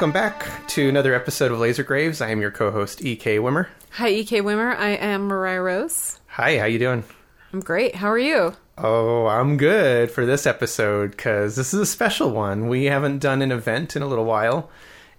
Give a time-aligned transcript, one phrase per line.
[0.00, 2.22] Welcome back to another episode of Laser Graves.
[2.22, 3.36] I am your co-host E.K.
[3.36, 3.66] Wimmer.
[3.90, 4.74] Hi, EK Wimmer.
[4.74, 6.18] I am Mariah Rose.
[6.28, 7.04] Hi, how you doing?
[7.52, 7.96] I'm great.
[7.96, 8.54] How are you?
[8.78, 12.68] Oh, I'm good for this episode because this is a special one.
[12.68, 14.70] We haven't done an event in a little while.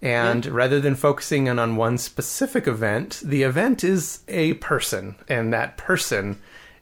[0.02, 5.14] And rather than focusing in on one specific event, the event is a person.
[5.30, 6.42] And that person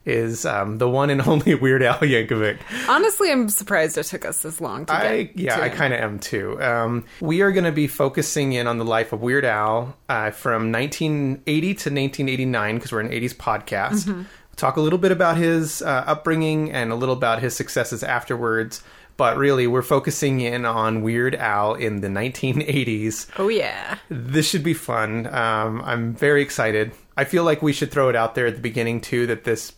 [0.09, 2.59] is um, the one and only Weird Al Yankovic.
[2.87, 5.05] Honestly, I'm surprised it took us this long to get.
[5.05, 6.61] I yeah, to I kind of am too.
[6.61, 10.31] Um, we are going to be focusing in on the life of Weird Al uh,
[10.31, 14.05] from 1980 to 1989 because we're an 80s podcast.
[14.05, 14.13] Mm-hmm.
[14.17, 18.03] We'll talk a little bit about his uh, upbringing and a little about his successes
[18.03, 18.83] afterwards.
[19.17, 23.27] But really, we're focusing in on Weird Al in the 1980s.
[23.37, 23.97] Oh yeah.
[24.07, 25.27] This should be fun.
[25.27, 26.93] Um, I'm very excited.
[27.17, 29.73] I feel like we should throw it out there at the beginning too that this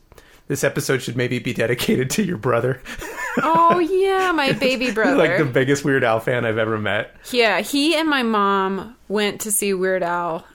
[0.52, 2.82] this episode should maybe be dedicated to your brother.
[3.42, 5.16] Oh yeah, my baby brother.
[5.16, 7.16] like the biggest Weird Al fan I've ever met.
[7.32, 10.46] yeah, he and my mom went to see Weird Al.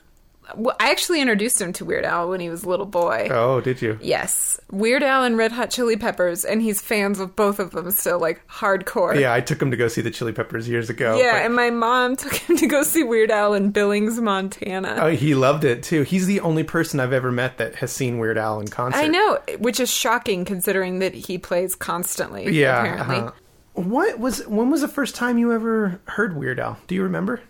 [0.55, 3.27] Well, I actually introduced him to Weird Al when he was a little boy.
[3.29, 3.97] Oh, did you?
[4.01, 7.91] Yes, Weird Al and Red Hot Chili Peppers, and he's fans of both of them
[7.91, 9.19] still, like hardcore.
[9.19, 11.17] Yeah, I took him to go see the Chili Peppers years ago.
[11.17, 14.97] Yeah, but- and my mom took him to go see Weird Al in Billings, Montana.
[15.01, 16.03] oh, he loved it too.
[16.03, 18.99] He's the only person I've ever met that has seen Weird Al in concert.
[18.99, 22.49] I know, which is shocking considering that he plays constantly.
[22.51, 22.81] Yeah.
[22.83, 23.15] apparently.
[23.17, 23.31] uh-huh.
[23.73, 26.79] What was when was the first time you ever heard Weird Al?
[26.87, 27.41] Do you remember?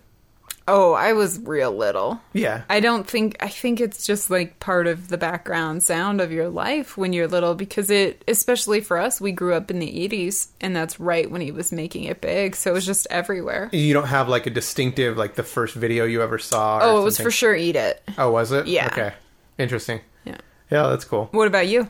[0.69, 2.19] Oh, I was real little.
[2.33, 2.63] Yeah.
[2.69, 6.49] I don't think I think it's just like part of the background sound of your
[6.49, 10.47] life when you're little because it especially for us we grew up in the 80s
[10.59, 13.69] and that's right when he was making it big so it was just everywhere.
[13.71, 16.79] you don't have like a distinctive like the first video you ever saw.
[16.79, 18.03] Or Oh, it was for sure eat it.
[18.17, 18.67] Oh, was it?
[18.67, 18.87] Yeah.
[18.87, 19.13] Okay.
[19.57, 20.01] Interesting.
[20.25, 20.37] Yeah.
[20.69, 21.29] Yeah, that's cool.
[21.31, 21.89] What about you?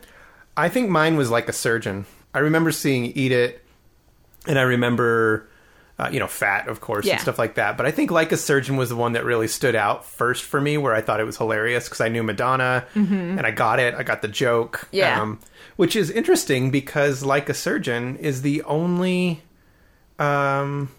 [0.56, 2.06] I think mine was like a surgeon.
[2.34, 3.63] I remember seeing Eat It,
[4.47, 5.50] and I remember,
[6.00, 7.13] uh, you know, Fat, of course, Yeah.
[7.13, 7.75] and stuff like that.
[7.78, 10.62] But I think Like a Surgeon was the one that really stood out first for
[10.62, 13.96] me, where I thought it was hilarious because I knew Madonna, and I got it.
[13.96, 14.88] I got the joke.
[14.91, 14.96] Mm-hmm.
[14.97, 15.35] Yeah.
[15.75, 19.41] which is interesting because Like a Surgeon is the only,
[20.19, 20.90] um,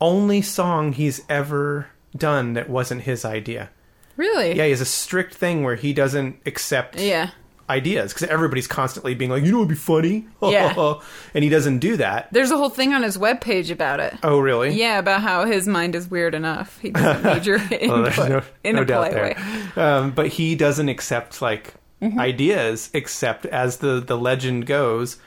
[0.00, 3.70] only song he's ever done that wasn't his idea.
[4.16, 4.56] Really?
[4.56, 7.30] Yeah, he has a strict thing where he doesn't accept Yeah.
[7.70, 10.94] Ideas because everybody's constantly being like, you know, it'd be funny, Yeah.
[11.34, 12.28] and he doesn't do that.
[12.32, 14.14] There's a whole thing on his webpage about it.
[14.22, 14.70] Oh, really?
[14.74, 16.78] Yeah, about how his mind is weird enough.
[16.80, 19.36] He doesn't major in, Well, no, in no a doubt polite
[19.76, 19.82] way.
[19.82, 22.20] Um, but he doesn't accept like Mm-hmm.
[22.20, 25.18] ideas, except as the the legend goes,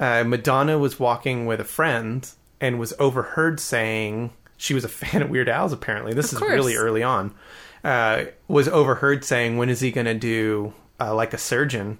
[0.00, 2.26] uh, Madonna was walking with a friend
[2.58, 5.74] and was overheard saying she was a fan of Weird Al's.
[5.74, 6.52] Apparently, this is course.
[6.52, 7.34] really early on.
[7.84, 11.98] Uh, was overheard saying, "When is he going to do uh, like a surgeon?"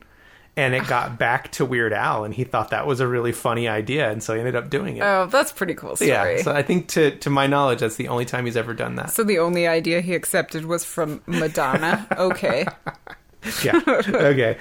[0.59, 3.69] And it got back to Weird Al, and he thought that was a really funny
[3.69, 5.03] idea, and so he ended up doing it.
[5.03, 6.09] Oh, that's pretty cool story.
[6.11, 8.95] yeah, so I think to to my knowledge, that's the only time he's ever done
[8.97, 9.11] that.
[9.11, 12.07] So the only idea he accepted was from Madonna.
[12.17, 12.65] Okay.
[13.65, 13.81] yeah.
[13.87, 14.57] Okay.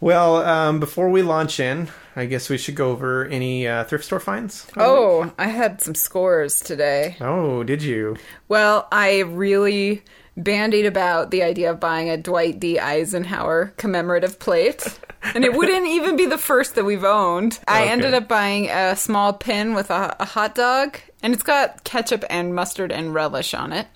[0.00, 4.04] Well, um, before we launch in, I guess we should go over any uh, thrift
[4.04, 4.66] store finds.
[4.76, 7.16] Oh, I had some scores today.
[7.20, 8.16] Oh, did you?
[8.48, 10.02] Well, I really
[10.36, 12.78] bandied about the idea of buying a Dwight D.
[12.78, 14.98] Eisenhower commemorative plate.
[15.34, 17.58] And it wouldn't even be the first that we've owned.
[17.68, 17.92] I Okay.
[17.92, 22.24] ended up buying a small pin with a, a hot dog, and it's got ketchup
[22.30, 23.86] and mustard and relish on it.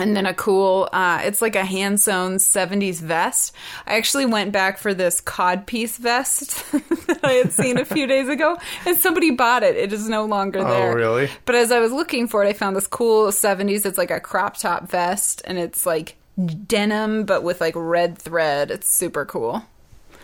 [0.00, 3.54] And then a cool, uh, it's like a hand sewn 70s vest.
[3.86, 6.64] I actually went back for this codpiece vest
[7.06, 8.56] that I had seen a few days ago,
[8.86, 9.76] and somebody bought it.
[9.76, 10.92] It is no longer there.
[10.92, 11.28] Oh, really?
[11.44, 13.84] But as I was looking for it, I found this cool 70s.
[13.84, 16.16] It's like a crop top vest, and it's like
[16.66, 18.70] denim, but with like red thread.
[18.70, 19.64] It's super cool.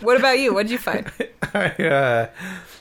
[0.00, 0.55] What about you?
[0.55, 1.11] What'd you find?
[1.55, 2.28] uh,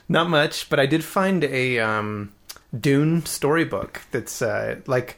[0.07, 2.31] not much, but I did find a um,
[2.77, 5.18] Dune storybook that's uh, like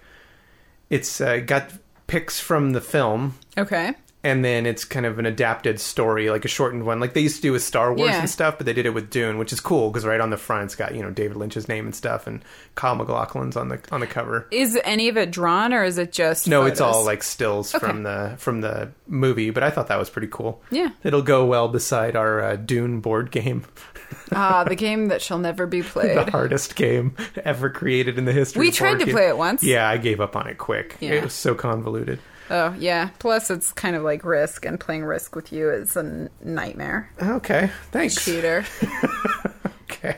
[0.89, 1.71] it's uh, got
[2.07, 3.35] pics from the film.
[3.57, 3.93] Okay.
[4.23, 7.37] And then it's kind of an adapted story, like a shortened one, like they used
[7.37, 8.19] to do with Star Wars Yeah.
[8.19, 8.57] and stuff.
[8.57, 10.75] But they did it with Dune, which is cool because right on the front it's
[10.75, 12.43] got you know David Lynch's name and stuff, and
[12.75, 14.47] Kyle MacLachlan's on the on the cover.
[14.51, 17.85] Is any of it drawn, or is it just No, it's all like stills Okay.
[17.87, 20.61] from the from the movie, but I thought that was pretty cool.
[20.71, 20.89] Yeah.
[21.03, 23.63] it'll go well beside our uh, Dune board game,
[24.33, 26.17] ah the game that shall never be played.
[26.17, 28.67] the hardest game ever created in the history.
[28.67, 28.85] Of the game.
[28.87, 29.15] We tried to game.
[29.15, 29.63] play it once.
[29.63, 30.97] Yeah, I gave up on it quick.
[30.99, 31.11] Yeah.
[31.13, 32.19] It was so convoluted.
[32.49, 33.09] Oh yeah.
[33.19, 37.11] Plus, it's kind of like Risk, and playing Risk with you is a nightmare.
[37.21, 38.23] Okay, thanks.
[38.23, 38.65] Cheater.
[39.89, 40.17] Okay,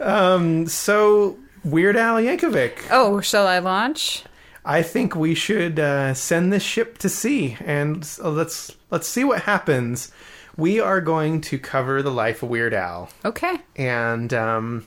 [0.00, 2.78] um, so Weird Al Yankovic.
[2.90, 4.24] oh, shall I launch?
[4.64, 9.42] I think we should uh, send this ship to sea, and let's let's see what
[9.42, 10.10] happens.
[10.56, 13.08] We are going to cover the life of Weird Al.
[13.24, 13.56] Okay.
[13.76, 14.86] and um,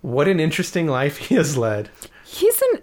[0.00, 1.90] what an interesting life he has led.
[2.24, 2.82] He's an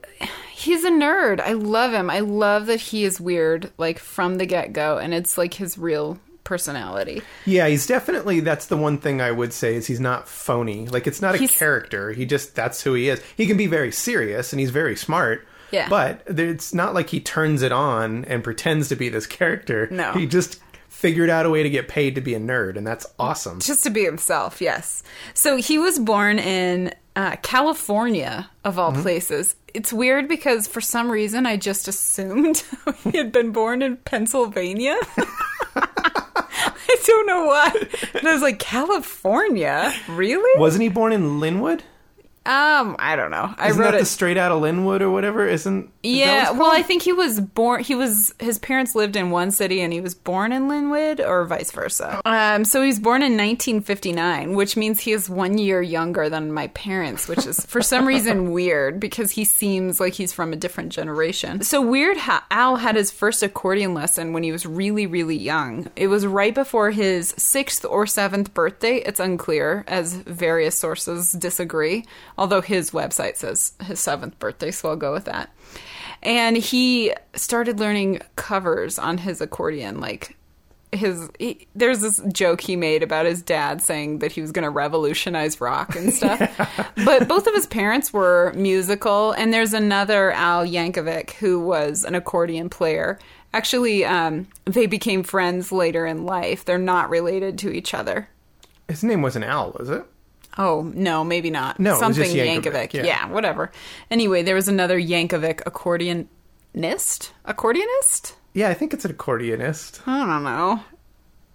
[0.53, 1.39] He's a nerd.
[1.39, 2.09] I love him.
[2.09, 5.77] I love that he is weird, like from the get go, and it's like his
[5.77, 7.21] real personality.
[7.45, 10.85] Yeah, he's definitely that's the one thing I would say is he's not phony.
[10.87, 12.11] Like it's not a He's- character.
[12.11, 13.21] He just that's who he is.
[13.37, 15.47] He can be very serious and he's very smart.
[15.71, 15.87] Yeah.
[15.87, 19.87] But it's not like he turns it on and pretends to be this character.
[19.91, 20.11] No.
[20.13, 20.59] He just
[20.99, 23.59] figured out a way to get paid to be a nerd and that's awesome.
[23.59, 25.01] Just to be himself, yes.
[25.33, 29.55] So he was born in uh, California, of all places.
[29.73, 32.63] It's weird because for some reason I just assumed
[33.03, 34.97] he had been born in Pennsylvania.
[35.75, 37.71] I don't know why.
[38.15, 39.93] And I was like, California?
[40.09, 40.59] Really?
[40.59, 41.81] Wasn't he born in Lynwood?
[42.49, 43.53] Um, I don't know.
[43.57, 43.99] I Isn't wrote that it.
[43.99, 45.47] the straight out of Lynwood or whatever?
[45.47, 46.71] Isn't is Yeah, it's well.
[46.71, 47.83] I think he was born.
[47.83, 51.45] He was his parents lived in one city, and he was born in Lynwood, or
[51.45, 52.21] vice versa.
[52.25, 56.67] Um, so he's born in 1959, which means he is one year younger than my
[56.67, 60.91] parents, which is for some reason weird because he seems like he's from a different
[60.91, 61.61] generation.
[61.61, 65.89] So Weird ha- Al had his first accordion lesson when he was really, really young.
[65.95, 68.97] It was right before his sixth or seventh birthday.
[68.97, 72.05] It's unclear, as various sources disagree.
[72.39, 75.53] Although his website says his seventh birthday, so I'll go with that.
[76.23, 80.37] And he started learning covers on his accordion, like
[80.93, 84.63] his he, there's this joke he made about his dad saying that he was going
[84.63, 86.39] to revolutionize rock and stuff.
[87.03, 92.15] But both of his parents were musical, and there's another Al Yankovic who was an
[92.15, 93.19] accordion player.
[93.53, 96.63] Actually, um, they became friends later in life.
[96.63, 98.29] They're not related to each other.
[98.87, 100.05] His name wasn't Al, was it?
[100.59, 101.79] Oh no, maybe not.
[101.79, 102.93] No, something Yankovic, Yankovic.
[102.93, 103.03] yeah.
[103.05, 103.27] Yeah.
[103.29, 103.71] whatever.
[104.11, 107.31] Anyway, there was another Yankovic accordionist.
[107.47, 108.33] Accordionist?
[108.53, 110.01] Yeah, I think it's an accordionist.
[110.05, 110.83] I don't know.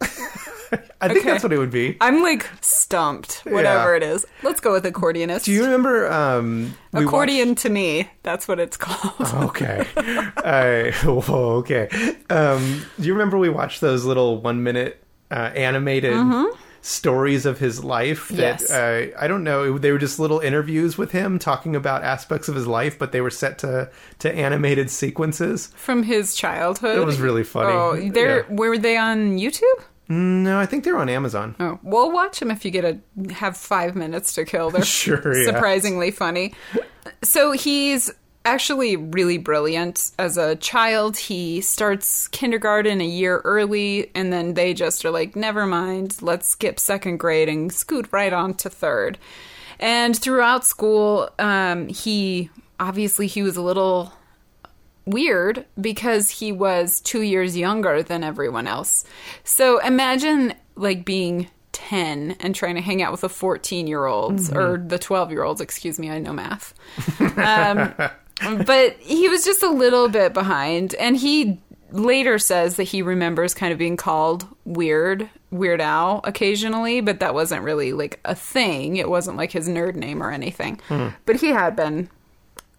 [1.00, 1.30] I think Okay.
[1.30, 1.96] that's what it would be.
[2.00, 3.42] I'm like stumped.
[3.44, 3.96] Whatever Yeah.
[3.98, 4.26] it is.
[4.42, 5.44] Let's go with accordionist.
[5.44, 8.10] Do you remember um we watched- Accordion to me.
[8.22, 9.14] That's what it's called.
[9.50, 9.86] Okay.
[9.96, 11.88] I okay.
[12.30, 16.14] Um, do you remember we watched those little one minute uh, animated
[16.86, 18.28] stories of his life?
[18.28, 18.60] That.
[18.60, 18.70] Yes.
[18.70, 19.78] uh, I don't know.
[19.78, 23.20] They were just little interviews with him talking about aspects of his life, but they
[23.22, 23.90] were set to
[24.20, 25.68] to animated sequences.
[25.76, 26.98] From his childhood.
[26.98, 27.72] It was really funny.
[27.72, 28.54] Oh, they're Yeah.
[28.54, 29.82] were they on YouTube?
[30.06, 31.56] No, I think they're on Amazon.
[31.58, 34.68] Oh, we'll watch them if you get a have five minutes to kill.
[34.74, 35.46] They're Sure, yeah.
[35.46, 36.52] surprisingly funny.
[37.22, 38.10] So he's
[38.44, 41.16] actually really brilliant as a child.
[41.16, 46.48] He starts kindergarten a year early, and then they just are like, never mind, let's
[46.48, 49.18] skip second grade and scoot right on to third.
[49.80, 54.12] And throughout school, um, he obviously he was a little
[55.06, 59.04] weird because he was two years younger than everyone else.
[59.42, 64.50] So imagine like being 10 and trying to hang out with the 14 year olds
[64.52, 66.74] or the 12 year olds, excuse me, I know math.
[67.36, 67.94] Um,
[68.40, 70.94] but he was just a little bit behind.
[70.94, 71.60] And he
[71.90, 77.34] later says that he remembers kind of being called weird weird al occasionally but that
[77.34, 78.96] wasn't really like a thing.
[78.96, 80.80] It wasn't like his nerd name or anything.
[81.24, 82.08] But he had been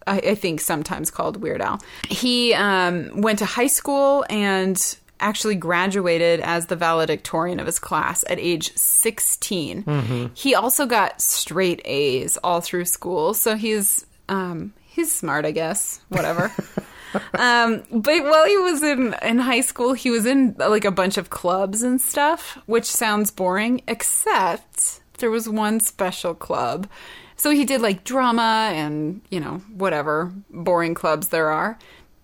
[0.07, 1.79] I, I think sometimes called Weird Al.
[2.07, 8.24] He um, went to high school and actually graduated as the valedictorian of his class
[8.29, 10.31] at age 16.
[10.33, 16.00] He also got straight A's all through school, so he's um, he's smart, I guess.
[16.10, 16.52] Whatever.
[17.38, 21.18] um, but while he was in in high school, he was in like a bunch
[21.18, 26.88] of clubs and stuff, which sounds boring, except there was one special club.
[27.36, 31.78] So he did like drama and, you know, whatever boring clubs there are.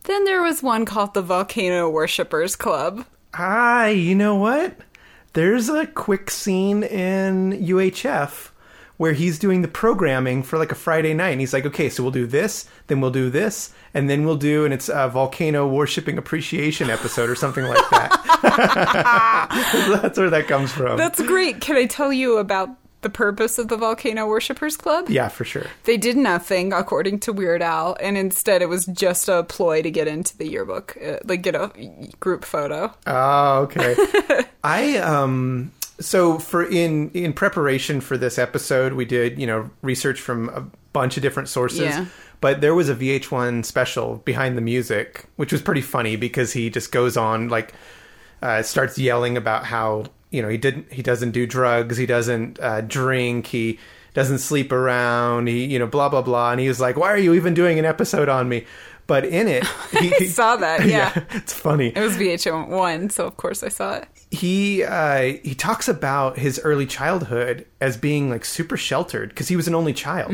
[0.04, 3.06] Then there was one called the Volcano Worshippers Club.
[3.34, 4.78] Ah, you know what?
[5.34, 8.50] There's a quick scene in UHF
[9.01, 12.03] where he's doing the programming for like a Friday night, and he's like, "Okay, so
[12.03, 15.67] we'll do this, then we'll do this, and then we'll do," and it's a volcano
[15.67, 18.12] worshipping appreciation episode or something like that.
[20.03, 20.98] That's where that comes from.
[20.98, 21.62] That's great.
[21.62, 22.70] Can I tell you about
[23.01, 25.10] the purpose of the Volcano Worshippers Club?
[25.10, 25.65] yeah, for sure.
[25.86, 29.89] They did nothing, according to Weird Al, and instead it was just a ploy to
[29.89, 31.72] get into the yearbook, uh, like get a
[32.20, 32.93] group photo.
[33.08, 33.96] Oh, okay.
[34.63, 40.20] I um so for in in preparation for this episode, we did, you know, research
[40.20, 40.62] from a
[40.93, 41.79] bunch of different sources.
[41.79, 42.05] Yeah.
[42.41, 46.70] But there was a VH1 special behind the music, which was pretty funny because he
[46.72, 47.74] just goes on like
[48.41, 52.60] uh, starts yelling about how you know he didn't he doesn't do drugs, he doesn't
[52.60, 53.79] uh, drink, he
[54.13, 57.17] doesn't sleep around, he you know blah blah blah, and he was like, "Why are
[57.17, 58.65] you even doing an episode on me?"
[59.08, 59.65] But in it,
[60.00, 61.12] he, I saw that, yeah.
[61.31, 64.08] it's funny It was VH1, so of course I saw it.
[64.31, 69.55] He uh, he talks about his early childhood as being like super sheltered because he
[69.57, 70.31] was an only child,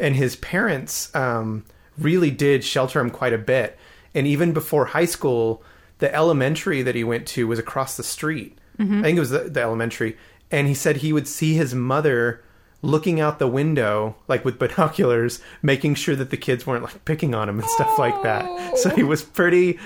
[0.00, 1.64] and his parents um,
[1.98, 3.78] really did shelter him quite a bit.
[4.14, 5.62] And even before high school,
[5.98, 8.58] the elementary that he went to was across the street.
[9.00, 10.16] I think it was the, the elementary.
[10.50, 12.42] And he said he would see his mother
[12.82, 17.34] looking out the window, like with binoculars, making sure that the kids weren't like picking
[17.34, 18.78] on him and stuff like that.
[18.78, 19.78] So he was pretty.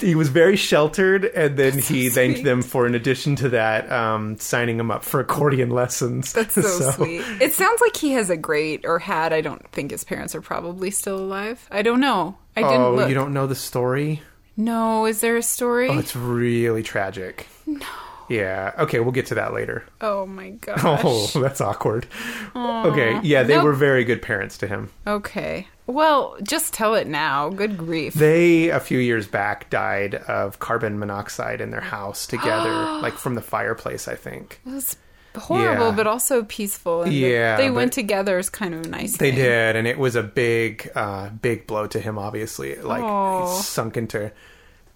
[0.00, 2.44] He was very sheltered, and then he thanked sweet.
[2.44, 6.32] them for, in addition to that, um, signing him up for accordion lessons.
[6.32, 7.22] That's so, sweet.
[7.40, 9.32] It sounds like he has a great or had.
[9.32, 11.66] I don't think his parents are probably still alive.
[11.70, 12.36] I don't know.
[12.56, 13.08] I didn't Oh, look.
[13.08, 14.22] you don't know the story?
[14.56, 15.88] No, is there a story?
[15.88, 17.46] Oh, it's really tragic.
[17.66, 17.86] No.
[18.30, 18.72] Yeah.
[18.78, 19.84] Okay, we'll get to that later.
[20.00, 20.80] Oh my gosh.
[20.82, 22.06] Oh, that's awkward.
[22.56, 23.20] Okay.
[23.22, 23.64] Yeah, they Nope.
[23.64, 24.90] were very good parents to him.
[25.06, 25.66] Okay.
[25.86, 27.48] Well, just tell it now.
[27.50, 28.14] Good grief.
[28.14, 32.70] They a few years back died of carbon monoxide in their house together,
[33.02, 34.60] like from the fireplace, I think.
[34.64, 34.96] it was
[35.36, 35.94] horrible, Yeah.
[35.96, 37.02] but also peaceful.
[37.02, 39.16] And Yeah, they, they went together is kind of a nice.
[39.16, 39.40] They thing.
[39.40, 42.18] did, and it was a big, uh, big blow to him.
[42.18, 43.02] Obviously, like
[43.62, 44.30] sunk into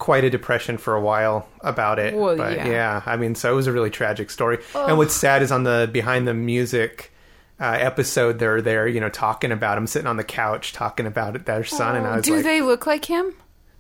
[0.04, 2.14] quite a depression for a while about it.
[2.14, 2.68] Well, but yeah.
[2.68, 3.02] yeah.
[3.06, 4.58] I mean, so it was a really tragic story.
[4.74, 7.10] And what's sad is on the behind the music
[7.58, 11.36] uh, episode, they're there, you know, talking about him, sitting on the couch, talking about
[11.36, 13.32] it, their son, and I was Do like, they look like him?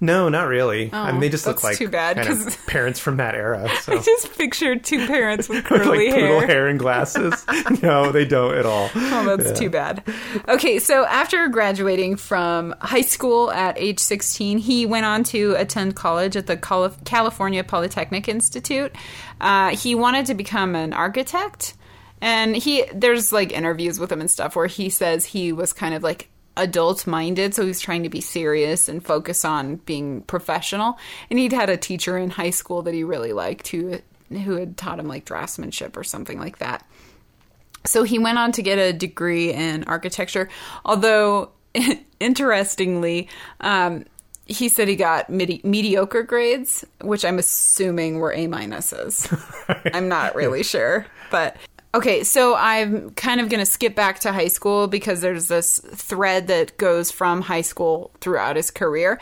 [0.04, 0.90] No, not really.
[0.92, 3.68] I mean, they just look like too bad, kind of 'cause- parents from that era.
[3.82, 3.94] So.
[3.94, 6.46] I just pictured two parents with curly like hair.
[6.46, 7.44] hair and glasses.
[7.82, 8.90] no, they don't at all.
[8.94, 10.02] Oh, that's too bad.
[10.48, 15.96] Okay, so after graduating from high school at age 16, he went on to attend
[15.96, 18.92] college at the California Polytechnic Institute.
[19.40, 21.74] Uh, he wanted to become an architect,
[22.20, 25.94] and he there's like interviews with him and stuff where he says he was kind
[25.94, 30.20] of like adult minded so he was trying to be serious and focus on being
[30.22, 30.98] professional
[31.30, 33.98] and he'd had a teacher in high school that he really liked who
[34.30, 36.84] who had taught him like draftsmanship or something like that
[37.86, 40.48] so he went on to get a degree in architecture,
[40.84, 41.50] although
[42.20, 43.28] interestingly,
[43.60, 44.04] um,
[44.46, 49.28] he said he got midi- mediocre grades, which I'm assuming were A minuses.
[49.94, 51.56] I'm not really sure, but
[51.94, 52.24] okay.
[52.24, 56.48] So I'm kind of going to skip back to high school because there's this thread
[56.48, 59.20] that goes from high school throughout his career.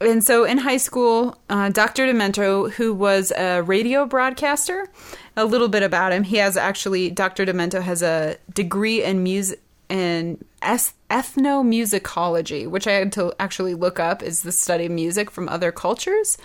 [0.00, 2.06] And so in high school, uh, Dr.
[2.06, 4.88] Demento, who was a radio broadcaster,
[5.36, 6.22] a little bit about him.
[6.22, 7.44] He has actually, Dr.
[7.44, 14.22] Demento has a degree in music es- ethnomusicology, which I had to actually look up,
[14.22, 16.38] is the study of music from other cultures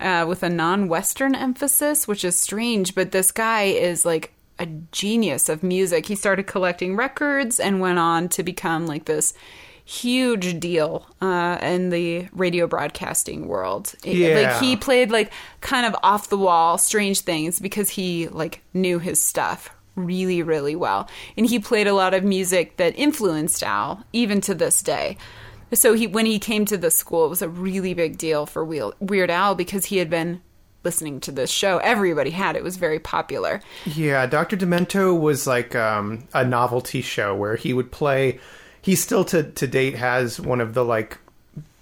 [0.00, 2.94] uh, with a non Western emphasis, which is strange.
[2.94, 6.06] But this guy is like a genius of music.
[6.06, 9.34] He started collecting records and went on to become like this
[9.86, 13.94] huge deal uh, in the radio broadcasting world.
[14.02, 14.34] Yeah.
[14.34, 18.98] Like he played like kind of off the wall strange things because he like knew
[18.98, 21.08] his stuff really really well
[21.38, 25.16] and he played a lot of music that influenced Al even to this day.
[25.72, 28.64] So he when he came to the school it was a really big deal for
[28.64, 30.42] Weird Al because he had been
[30.86, 31.78] listening to this show.
[31.78, 32.60] Everybody had it.
[32.60, 33.60] It was very popular.
[33.84, 34.56] Yeah, Dr.
[34.56, 38.38] Demento was like um, a novelty show where he would play.
[38.80, 41.18] He still to to date has one of the like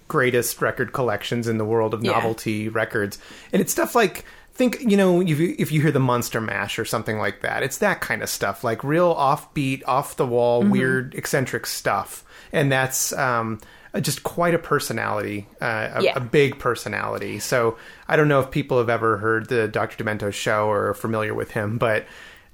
[0.07, 2.11] greatest record collections in the world of Yeah.
[2.11, 3.17] novelty records,
[3.53, 6.79] and it's stuff like think you know if you, if you hear the Monster Mash
[6.79, 10.61] or something like that, it's that kind of stuff, like real offbeat, off the wall,
[10.61, 10.71] Mm-hmm.
[10.71, 13.13] weird, eccentric stuff, and that's.
[13.13, 13.59] Um,
[14.01, 16.13] just quite a personality, uh, a, Yeah.
[16.15, 17.39] a big personality.
[17.39, 20.03] So I don't know if people have ever heard the Dr.
[20.03, 22.05] Demento show or are familiar with him, but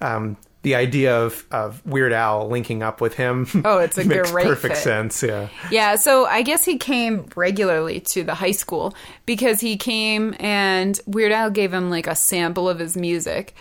[0.02, 4.32] um, the idea of, of Weird Al linking up with him Oh, it's a makes
[4.32, 4.84] great perfect fit.
[4.84, 5.24] sense.
[5.24, 5.48] Yeah.
[5.72, 8.94] Yeah, so I guess he came regularly to the high school
[9.26, 13.56] because he came and Weird Al gave him like a sample of his music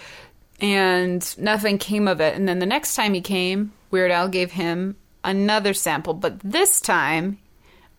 [0.60, 2.34] and nothing came of it.
[2.36, 6.80] And then the next time he came, Weird Al gave him another sample, but this
[6.80, 7.38] time,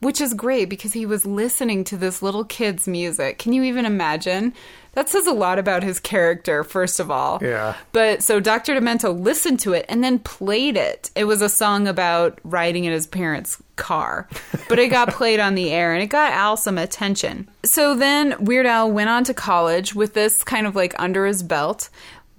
[0.01, 3.38] which is great because he was listening to this little kid's music.
[3.38, 4.53] Can you even imagine?
[4.93, 7.39] That says a lot about his character, first of all.
[7.41, 7.75] Yeah.
[7.93, 8.75] But so Dr.
[8.75, 11.12] Demento listened to it and then played it.
[11.15, 14.27] It was a song about riding in his parents' car,
[14.67, 17.50] but it got played on the air and it got Al some attention.
[17.63, 21.41] So then Weird Al went on to college with this kind of like under his
[21.41, 21.89] belt,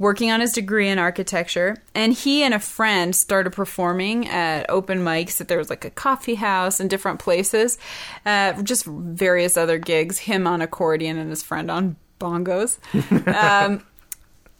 [0.03, 1.77] working on his degree in architecture.
[1.95, 5.91] And he and a friend started performing at open mics that there was like a
[5.91, 7.79] coffee house and different places,
[8.27, 10.19] uh, just various other gigs.
[10.19, 12.79] Him on accordion and his friend on bongos.
[13.35, 13.83] Um,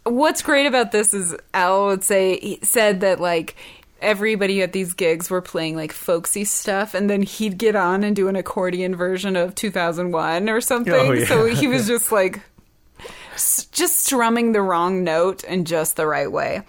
[0.05, 3.55] what's great about this is Al would say he said that like
[4.01, 8.17] everybody at these gigs were playing like folksy stuff and then he'd get on and
[8.17, 11.25] do an accordion version of 2001 or something Oh, yeah.
[11.27, 12.41] so he was just like
[13.73, 16.63] just strumming the wrong note in just the right way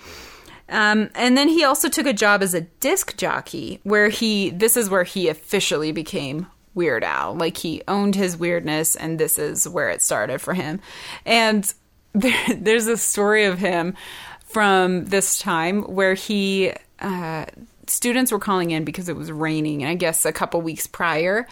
[0.70, 4.76] Um, and then he also took a job as a disc jockey, where he this
[4.78, 7.36] is where he officially became Weird Al.
[7.36, 10.80] Like he owned his weirdness, and this is where it started for him.
[11.26, 11.72] And
[12.14, 13.96] there, there's a story of him
[14.46, 17.46] from this time where he uh,
[17.88, 19.84] students were calling in because it was raining.
[19.84, 21.48] And I guess a couple weeks prior,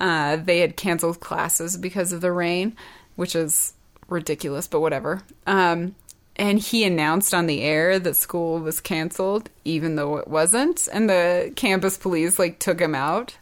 [0.00, 2.76] uh, they had canceled classes because of the rain,
[3.16, 3.74] which is
[4.12, 5.22] ridiculous, but whatever.
[5.46, 5.94] Um,
[6.36, 10.88] and he announced on the air that school was canceled, even though it wasn't.
[10.92, 13.36] And the campus police like took him out,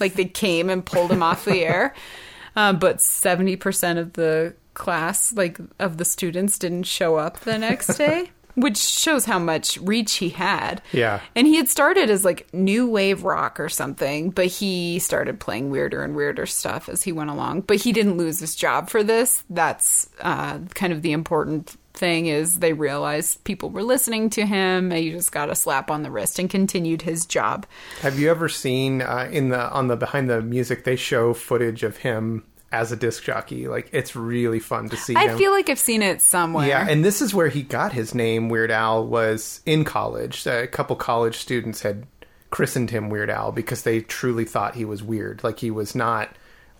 [0.00, 1.94] like they came and pulled him off the air.
[2.56, 7.58] Uh, but seventy percent of the class, like of the students, didn't show up the
[7.58, 10.82] next day which shows how much reach he had.
[10.92, 11.20] Yeah.
[11.34, 15.70] And he had started as like new wave rock or something, but he started playing
[15.70, 17.62] weirder and weirder stuff as he went along.
[17.62, 19.44] But he didn't lose his job for this.
[19.50, 24.90] That's uh, kind of the important thing is they realized people were listening to him.
[24.90, 27.66] He just got a slap on the wrist and continued his job.
[28.00, 31.82] Have you ever seen uh, in the on the behind the music they show footage
[31.82, 33.68] of him as a disc jockey.
[33.68, 35.14] Like it's really fun to see.
[35.16, 35.38] I him.
[35.38, 36.66] feel like I've seen it somewhere.
[36.66, 38.48] Yeah, and this is where he got his name.
[38.48, 40.46] Weird Al was in college.
[40.46, 42.06] A couple college students had
[42.50, 45.42] christened him Weird Al because they truly thought he was weird.
[45.44, 46.30] Like he was not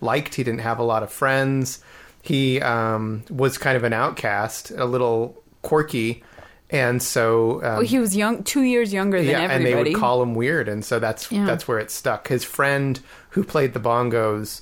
[0.01, 0.35] liked.
[0.35, 1.83] He didn't have a lot of friends.
[2.21, 6.23] He um, was kind of an outcast, a little quirky.
[6.69, 9.71] And so um, well, he was young, two years younger than yeah, everybody.
[9.73, 11.45] and they would call him weird, and so that's Yeah.
[11.45, 12.29] that's where it stuck.
[12.29, 12.97] His friend
[13.31, 14.61] who played the bongos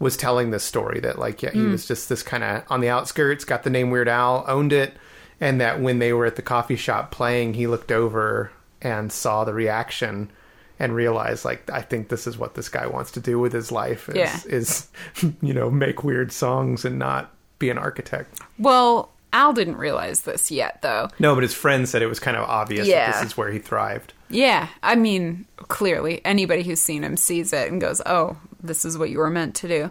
[0.00, 1.70] was telling this story that like yeah he Hmm.
[1.70, 4.94] was just this kind of on the outskirts, got the name Weird Al, owned it,
[5.40, 8.50] and that when they were at the coffee shop playing, he looked over
[8.82, 10.30] and saw the reaction
[10.78, 13.70] and realized like I think this is what this guy wants to do with his
[13.70, 14.38] life is Yeah.
[14.46, 14.88] is
[15.42, 18.40] you know make weird songs and not be an architect.
[18.58, 21.08] well, Al didn't realize this yet, though.
[21.20, 23.12] No, but his friend said it was kind of obvious Yeah.
[23.12, 24.12] that this is where he thrived.
[24.28, 28.98] Yeah, I mean, clearly, anybody who's seen him sees it and goes, "Oh, this is
[28.98, 29.90] what you were meant to do."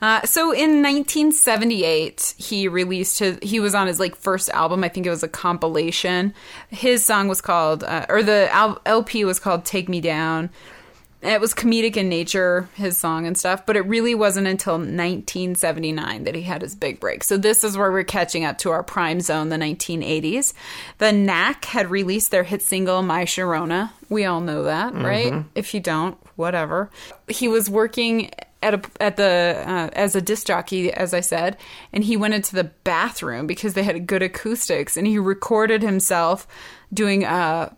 [0.00, 3.38] Uh, so, in 1978, he released his.
[3.42, 4.84] He was on his like first album.
[4.84, 6.34] I think it was a compilation.
[6.68, 8.48] His song was called, uh, or the
[8.86, 10.50] LP was called "Take Me Down."
[11.24, 16.24] It was comedic in nature, his song and stuff, but it really wasn't until 1979
[16.24, 17.24] that he had his big break.
[17.24, 20.52] So this is where we're catching up to our prime zone, the 1980s.
[20.98, 25.44] The Knack had released their hit single "My Sharona." We all know that, right?
[25.54, 26.90] If you don't, whatever.
[27.28, 28.30] He was working
[28.62, 31.56] at a at the uh, as a disc jockey, as I said,
[31.92, 36.46] and he went into the bathroom because they had good acoustics, and he recorded himself
[36.92, 37.76] doing a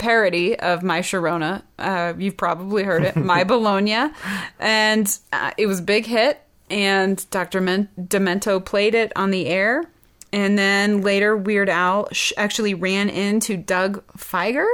[0.00, 1.62] parody of My Sharona.
[1.78, 4.10] Uh, you've probably heard it, My Bologna,
[4.58, 6.40] and uh, it was a big hit.
[6.68, 7.60] And Dr.
[7.60, 9.84] Men- Demento played it on the air,
[10.32, 14.68] and then later Weird Al sh- actually ran into Doug Fieger.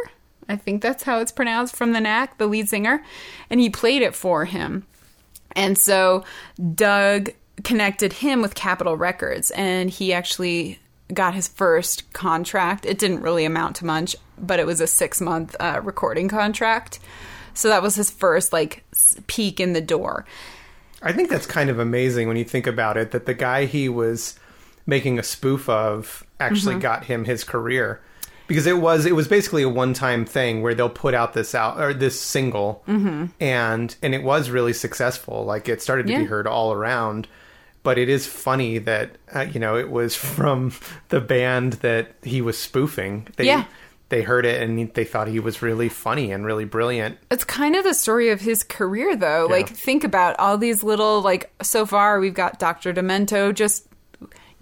[0.49, 3.03] I think that's how it's pronounced from the Knack, the lead singer,
[3.51, 4.87] and he played it for him.
[5.53, 6.25] And so
[6.75, 7.31] Doug
[7.65, 10.79] connected him with Capitol Records, and he actually
[11.13, 12.85] got his first contract.
[12.85, 16.99] It didn't really amount to much, but it was a six month uh, recording contract.
[17.55, 18.85] So that was his first like
[19.27, 20.25] peek in the door.
[21.03, 23.89] I think that's kind of amazing when you think about it that the guy he
[23.89, 24.39] was
[24.87, 26.83] making a spoof of actually Mm-hmm.
[26.83, 28.01] got him his career
[28.47, 31.81] because it was it was basically a one-time thing where they'll put out this out
[31.81, 36.25] or this single and and it was really successful like it started to be Mm-hmm.
[36.27, 37.27] Heard all around
[37.83, 40.73] but it is funny that uh, you know it was from
[41.09, 43.65] the band that he was spoofing they Yeah.
[44.09, 47.75] They heard it and they thought he was really funny and really brilliant It's kind
[47.75, 49.47] of the story of his career, though.
[49.51, 52.93] Like, think about all these little, like, so far we've got Dr.
[52.93, 53.87] Demento just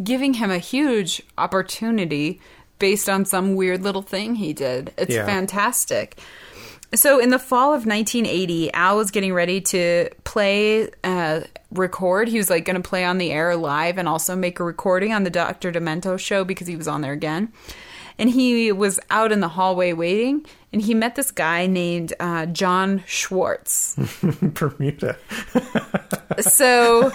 [0.03, 2.41] giving him a huge opportunity
[2.79, 4.93] based on some weird little thing he did.
[4.99, 5.27] It's Yeah.
[5.27, 6.19] fantastic.
[6.95, 11.41] So, in the fall of 1980, Al was getting ready to play, uh,
[11.73, 12.29] record.
[12.29, 15.13] He was like going to play on the air live and also make a recording
[15.13, 15.73] on the Dr.
[15.73, 17.53] Demento show because he was on there again.
[18.19, 22.47] And he was out in the hallway waiting, and he met this guy named uh,
[22.47, 23.97] Jon Schwartz.
[24.43, 25.17] bermuda
[26.41, 27.13] so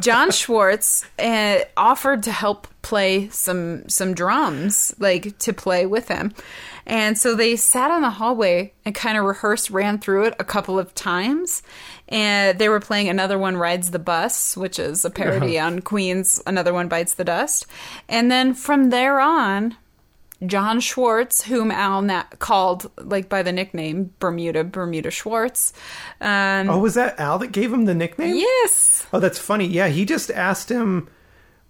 [0.00, 6.32] Jon Schwartz uh, offered to help play some some drums, like to play with him.
[6.86, 10.44] And so they sat in the hallway and kind of rehearsed, ran through it a
[10.44, 11.62] couple of times.
[12.08, 16.42] And they were playing Another One Rides the Bus, which is a parody on Queen's
[16.46, 17.66] Another One Bites the Dust.
[18.08, 19.76] And then from there on,
[20.46, 25.72] Jon Schwartz, whom Al na- called like by the nickname Bermuda Bermuda Schwartz.
[26.20, 29.66] Um, oh was that al that gave him the nickname yes, Oh, that's funny.
[29.66, 31.08] Yeah, he just asked him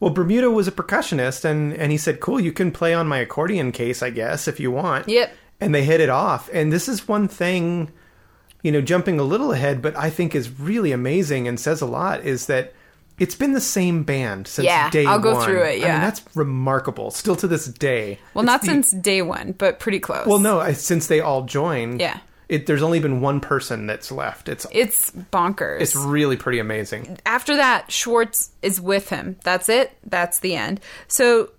[0.01, 3.19] well, Bermuda was a percussionist, and and he said, "Cool, you can play on my
[3.19, 5.33] accordion case, I guess, if you want." Yep.
[5.61, 6.49] And they hit it off.
[6.53, 7.91] And this is one thing,
[8.63, 11.87] you know, jumping a little ahead, but I think is really amazing and says a
[11.87, 12.73] lot is that
[13.19, 15.45] it's been the same band since Yeah, day I'll go one.
[15.45, 16.01] through it, I mean, yeah.
[16.01, 17.11] that's remarkable.
[17.11, 18.19] Still to this day.
[18.35, 20.27] Well, not the- since day one, but pretty close.
[20.27, 22.01] Well, no, I, since they all joined.
[22.01, 22.19] Yeah.
[22.49, 24.49] It, there's only been one person that's left.
[24.49, 25.81] It's It's bonkers.
[25.83, 27.19] it's really pretty amazing.
[27.27, 29.37] after that, Schwartz is with him.
[29.45, 29.93] That's it.
[30.07, 30.81] That's the end.
[31.09, 31.51] So,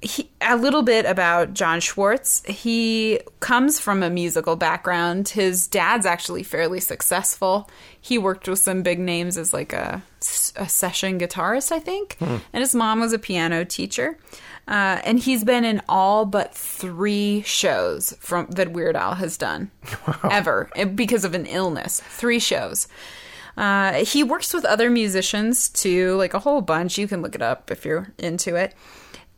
[0.00, 2.42] he, a little bit about Jon Schwartz.
[2.46, 5.28] He comes from a musical background.
[5.28, 7.68] His dad's actually fairly successful.
[8.00, 10.02] He worked with some big names as like a,
[10.56, 12.16] a session guitarist, I think.
[12.52, 14.18] And his mom was a piano teacher.
[14.66, 19.70] Uh, and he's been in all but three shows from that Weird Al has done
[20.30, 22.00] ever eh, because of an illness.
[22.00, 22.86] Three shows.
[23.56, 26.98] Uh, he works with other musicians too, like a whole bunch.
[26.98, 28.74] You can look it up if you're into it.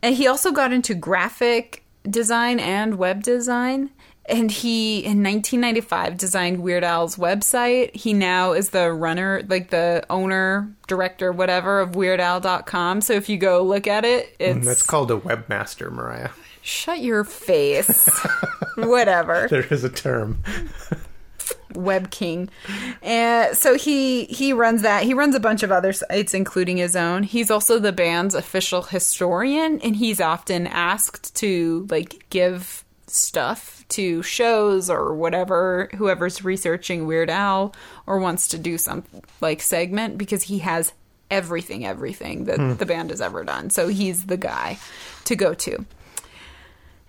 [0.03, 3.91] And he also got into graphic design and web design.
[4.27, 7.95] And he, in 1995, designed Weird Al's website.
[7.95, 13.01] He now is the runner, like the owner, director, whatever, of WeirdAl.com.
[13.01, 14.55] So if you go look at it, mm, it's.
[14.57, 16.29] And that's called a webmaster, Mariah.
[16.61, 18.09] Shut your face.
[18.75, 19.47] whatever.
[19.49, 20.43] There is a term.
[21.73, 22.49] Web King.
[23.01, 25.03] And so he he runs that.
[25.03, 27.23] He runs a bunch of other sites including his own.
[27.23, 34.23] He's also the band's official historian and he's often asked to like give stuff to
[34.23, 39.03] shows or whatever whoever's researching Weird Al or wants to do some
[39.41, 40.93] like segment because he has
[41.29, 43.69] everything everything that the band has ever done.
[43.69, 44.77] So he's the guy
[45.25, 45.85] to go to.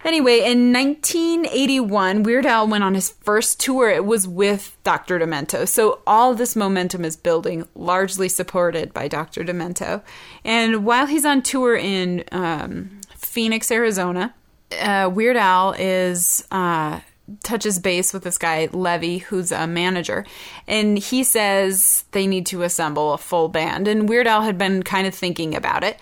[0.04, 3.88] Anyway, in 1981, Weird Al went on his first tour.
[3.88, 5.20] It was with Dr.
[5.20, 5.66] Demento.
[5.68, 9.44] So all this momentum is building, largely supported by Dr.
[9.44, 10.02] Demento.
[10.44, 14.34] And while he's on tour in um, Phoenix, Arizona,
[14.80, 17.00] uh, Weird Al is uh,
[17.42, 20.24] touches base with this guy Levy, who's a manager,
[20.66, 23.88] and he says they need to assemble a full band.
[23.88, 25.98] And Weird Al had been kind of thinking about it.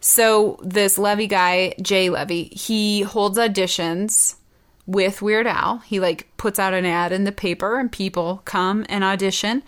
[0.00, 4.36] So this Levy guy, Jay Levy, he holds auditions
[4.86, 5.78] with Weird Al.
[5.78, 9.62] He like puts out an ad in the paper and people come and audition.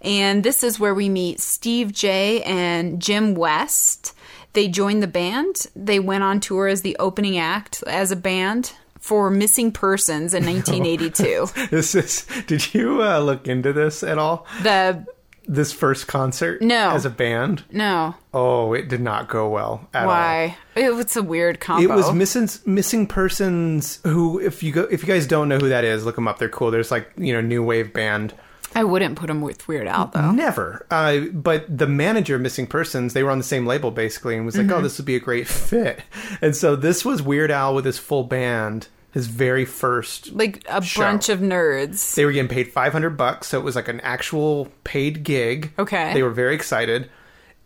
[0.00, 4.14] And this is where we meet Steve Jay and Jim West.
[4.54, 5.66] They joined the band.
[5.76, 10.44] They went on tour as the opening act as a band for Missing Persons in
[10.46, 11.46] 1982.
[11.70, 12.26] This is.
[12.46, 14.46] Did you uh, look into this at all?
[14.62, 15.04] the
[15.46, 16.90] This first concert, No.
[16.92, 17.64] as a band.
[17.70, 20.08] no, Oh, it did not go well at all.
[20.08, 20.56] why?
[20.74, 21.82] It was a weird combo.
[21.84, 25.68] It was missing missing persons who, if you go, if you guys don't know who
[25.68, 26.38] that is, look them up.
[26.38, 26.70] They're cool.
[26.70, 28.32] There's like you know new wave band.
[28.74, 30.30] I wouldn't put him with Weird Al though.
[30.32, 30.86] Never.
[30.90, 34.44] Uh, but the manager, of Missing Persons, they were on the same label basically, and
[34.44, 36.00] was like, "Oh, this would be a great fit."
[36.40, 40.32] And so this was Weird Al with his full band, his very first.
[40.32, 41.02] Like a Show.
[41.02, 42.14] bunch of nerds.
[42.14, 45.72] They were getting paid five hundred bucks, so it was like an actual paid gig.
[45.78, 46.12] Okay.
[46.14, 47.10] They were very excited.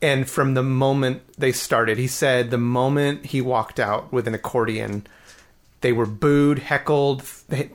[0.00, 4.34] And from the moment they started, he said the moment he walked out with an
[4.34, 5.04] accordion,
[5.80, 7.22] they were booed, heckled,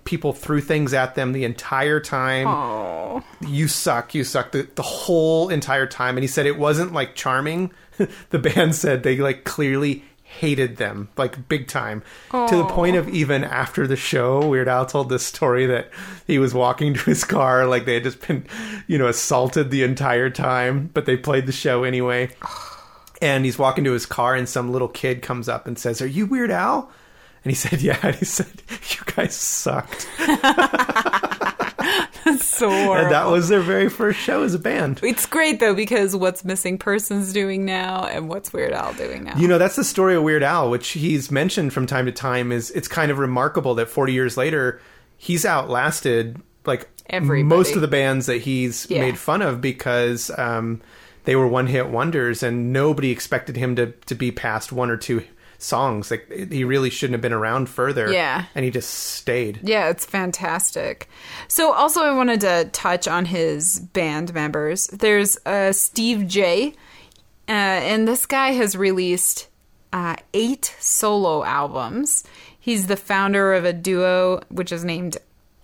[0.04, 2.48] people threw things at them the entire time.
[2.48, 3.24] Oh.
[3.48, 6.18] You suck, you suck the, the whole entire time.
[6.18, 7.72] And he said it wasn't like charming.
[8.30, 13.08] the band said they like clearly hated them like big time to the point of
[13.08, 15.92] even after the show weird al told this story that
[16.26, 18.44] he was walking to his car like they had just been
[18.88, 22.28] you know assaulted the entire time but they played the show anyway
[23.22, 26.08] and he's walking to his car and some little kid comes up and says are
[26.08, 26.90] you weird al
[27.44, 28.48] and he said yeah and he said
[28.90, 30.08] you guys sucked
[32.26, 35.76] That's so and that was their very first show as a band It's great though
[35.76, 39.38] because what's missing persons doing now and what's Weird Al doing now.
[39.38, 42.52] You know, that's the story of Weird Al, which he's mentioned from time to time.
[42.54, 44.80] Is it's kind of remarkable that 40 years later,
[45.18, 47.44] he's outlasted like Everybody.
[47.44, 49.02] most of the bands that he's Yeah.
[49.02, 50.82] made fun of because um,
[51.26, 54.96] they were one hit wonders, and nobody expected him to to be past one or
[54.98, 55.24] two
[55.64, 56.12] songs.
[56.12, 58.12] Like he really shouldn't have been around further.
[58.12, 58.46] Yeah.
[58.56, 59.60] and he just stayed.
[59.64, 61.10] Yeah, it's fantastic.
[61.48, 64.88] So, also, I wanted to touch on his band members.
[64.88, 66.74] There's uh, Steve Jay,
[67.48, 69.48] uh, and this guy has released
[69.92, 72.24] uh, eight solo albums.
[72.60, 75.18] He's the founder of a duo which is named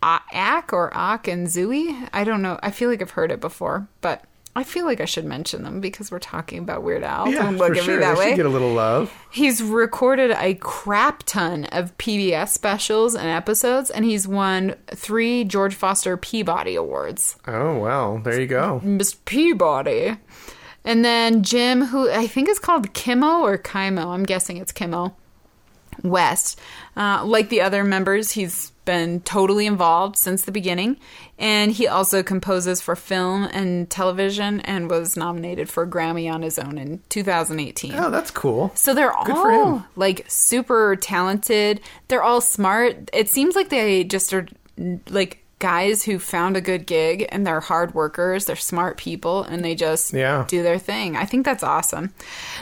[0.03, 2.09] Ak or Ak and Zooey.
[2.13, 2.59] I don't know.
[2.61, 4.23] I feel like I've heard it before, but
[4.55, 7.29] I feel like I should mention them because we're talking about Weird Al.
[7.29, 7.93] Yeah, look for at sure.
[7.95, 8.29] me that they way.
[8.31, 9.13] should get a little love.
[9.31, 15.75] He's recorded a crap ton of PBS specials and episodes, and he's won three George
[15.75, 17.37] Foster Peabody Awards.
[17.47, 18.81] Oh well, there you go.
[18.83, 19.17] Mr.
[19.25, 20.17] Peabody.
[20.83, 25.15] And then Jim, who I think is called Kimo or Kimo, I'm guessing it's Kimo
[26.03, 26.59] West.
[26.95, 30.97] Uh, like the other members, he's been totally involved since the beginning.
[31.37, 36.41] And he also composes for film and television and was nominated for a Grammy on
[36.41, 37.93] his own in 2018.
[37.93, 38.71] Oh, that's cool.
[38.73, 41.81] So they're Good all like super talented.
[42.07, 43.11] They're all smart.
[43.13, 44.47] It seems like they just are
[45.07, 48.45] like guys who found a good gig and they're hard workers.
[48.45, 50.45] They're smart people and they just Yeah.
[50.47, 51.17] do their thing.
[51.17, 52.13] I think that's awesome.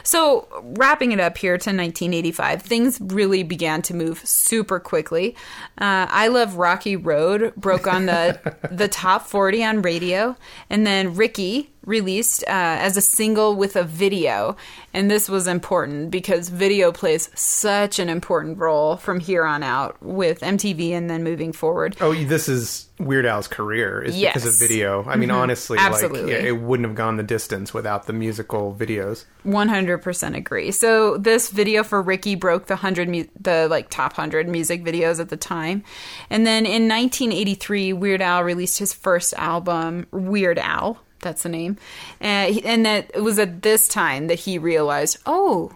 [0.04, 5.36] So, wrapping it up here to 1985, things really began to move super quickly.
[5.80, 8.40] Uh, I Love Rocky Road broke on the
[8.72, 10.36] the top 40 on radio,
[10.70, 14.56] and then Ricky released uh, as a single with a video.
[14.94, 20.02] And this was important because video plays such an important role from here on out
[20.04, 21.96] with MTV and then moving forward.
[22.02, 25.04] Oh, this is Weird Al's career is because of video.
[25.06, 26.24] I mean, honestly, Absolutely.
[26.24, 29.26] like yeah, it wouldn't have gone the distance without the musical videos.
[29.46, 30.72] 100% agree.
[30.72, 35.20] So this video for Ricky broke the 100 mu- the like top 100 music videos
[35.20, 35.84] at the time.
[36.30, 41.78] And then in 1983 Weird Al released his first album Weird Al, that's the name.
[42.20, 45.72] And he- and that it was at this time that he realized, "Oh,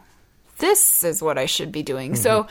[0.60, 2.48] this is what I should be doing." So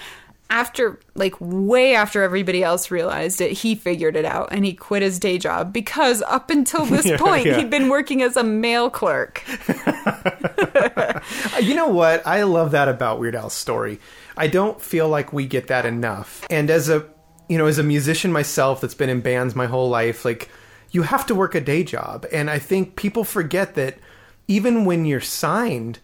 [0.52, 5.00] after like way after everybody else realized it, he figured it out and he quit
[5.00, 7.56] his day job because up until this Yeah, point yeah.
[7.58, 9.44] he'd been working as a mail clerk.
[9.68, 11.20] Uh,
[11.62, 12.26] You know what?
[12.26, 14.00] I love that about Weird Al's story.
[14.36, 16.44] I don't feel like we get that enough.
[16.50, 17.06] And as a,
[17.48, 20.48] you know, as a musician myself that's been in bands my whole life, like
[20.90, 22.26] you have to work a day job.
[22.32, 23.98] And I think people forget that
[24.48, 26.00] even when you're signed,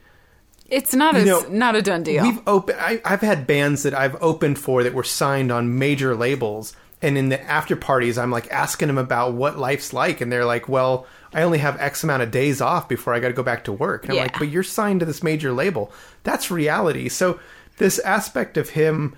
[0.69, 2.23] It's not a know, not a done deal.
[2.23, 2.79] We've opened.
[2.81, 7.19] I, I've had bands that I've opened for that were signed on major labels, and
[7.19, 10.69] in the after parties, I'm like asking them about what life's like, and they're like,
[10.69, 13.65] "Well, I only have X amount of days off before I got to go back
[13.65, 15.93] to work." And I'm like, "But you're signed to this major label.
[16.23, 17.39] That's reality." So
[17.79, 19.15] this aspect of him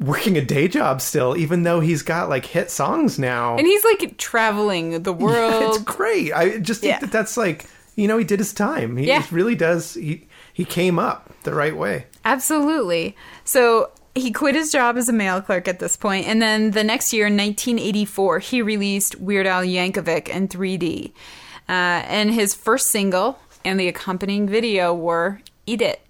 [0.00, 3.84] working a day job still, even though he's got like hit songs now, and he's
[3.84, 5.74] like traveling the world.
[5.76, 6.32] it's great.
[6.32, 6.98] I just think Yeah.
[7.00, 8.96] that that's like you know he did his time.
[8.96, 9.18] He Yeah.
[9.20, 9.94] just really does.
[9.94, 12.06] He he came up the right way.
[12.24, 13.16] Absolutely.
[13.44, 16.82] So he quit his job as a mail clerk at this point, and then the
[16.82, 21.12] next year, in 1984, he released Weird Al Yankovic in 3D,
[21.68, 21.72] uh,
[22.08, 26.00] and his first single and the accompanying video were "Eat It."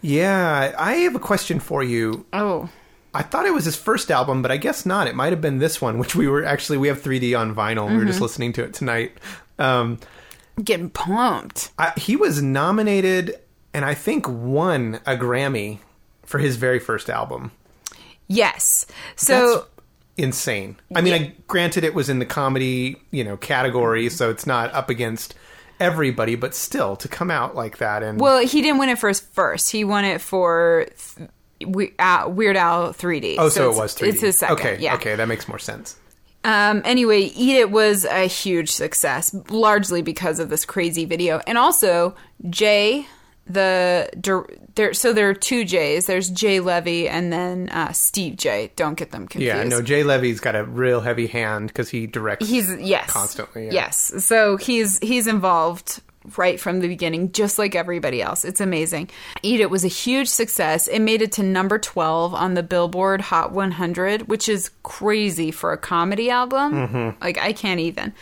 [0.00, 2.24] Yeah, I have a question for you.
[2.32, 2.68] Oh,
[3.14, 5.06] I thought it was his first album, but I guess not.
[5.06, 7.86] It might have been this one, which we were actually we have 3D on vinyl.
[7.86, 9.18] and We were just listening to it tonight.
[9.58, 9.98] Um,
[10.62, 11.70] getting pumped.
[11.78, 13.38] I, he was nominated
[13.74, 15.78] and I think won a Grammy
[16.24, 17.52] for his very first album.
[18.28, 18.86] Yes.
[19.16, 19.66] So That's
[20.16, 20.76] insane.
[20.94, 24.72] I mean, I granted it was in the comedy, you know, category, so it's not
[24.72, 25.34] up against
[25.80, 29.24] everybody, but still to come out like that and Well, he didn't win it first.
[29.32, 31.28] First, he won it for th-
[31.64, 33.36] we- uh, Weird Al 3D.
[33.38, 34.08] oh, so, it was 3D.
[34.08, 34.56] It's his second.
[34.58, 34.94] Okay, yeah.
[34.94, 35.96] okay, that makes more sense.
[36.44, 41.56] Um, anyway, Eat It was a huge success, largely because of this crazy video, and
[41.56, 42.16] also
[42.50, 43.06] Jay,
[43.46, 44.10] the
[44.74, 44.92] there.
[44.94, 46.06] So there are two Jays.
[46.06, 48.72] There's Jay Levy and then uh, Steve Jay.
[48.74, 49.56] Don't get them confused.
[49.56, 52.48] Yeah, no, Jay Levy's got a real heavy hand because he directs.
[52.48, 53.72] He's yes, Constantly, yeah.
[53.72, 56.00] Yes, so he's he's involved
[56.36, 58.44] right from the beginning, just like everybody else.
[58.44, 59.10] It's amazing.
[59.42, 60.86] Eat It was a huge success.
[60.88, 65.72] It made it to number twelve on the Billboard Hot 100, which is crazy for
[65.72, 66.72] a comedy album.
[66.72, 67.22] Mm-hmm.
[67.22, 68.12] Like I can't even.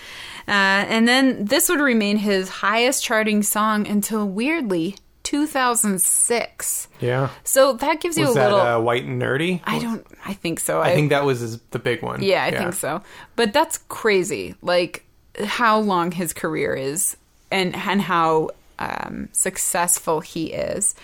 [0.49, 6.89] Uh, and then this would remain his highest charting song until weirdly 2006.
[7.01, 7.31] yeah.
[7.45, 8.61] So that gives you Was a that little.
[8.61, 9.61] uh, White and Nerdy?
[9.65, 10.07] I don't.
[10.25, 10.81] I think so.
[10.81, 12.23] I think that was his, the big one.
[12.23, 13.03] Yeah, I think so.
[13.37, 14.55] But that's crazy.
[14.63, 15.05] Like
[15.45, 17.17] how long his career is
[17.51, 20.95] and and how um, successful he is.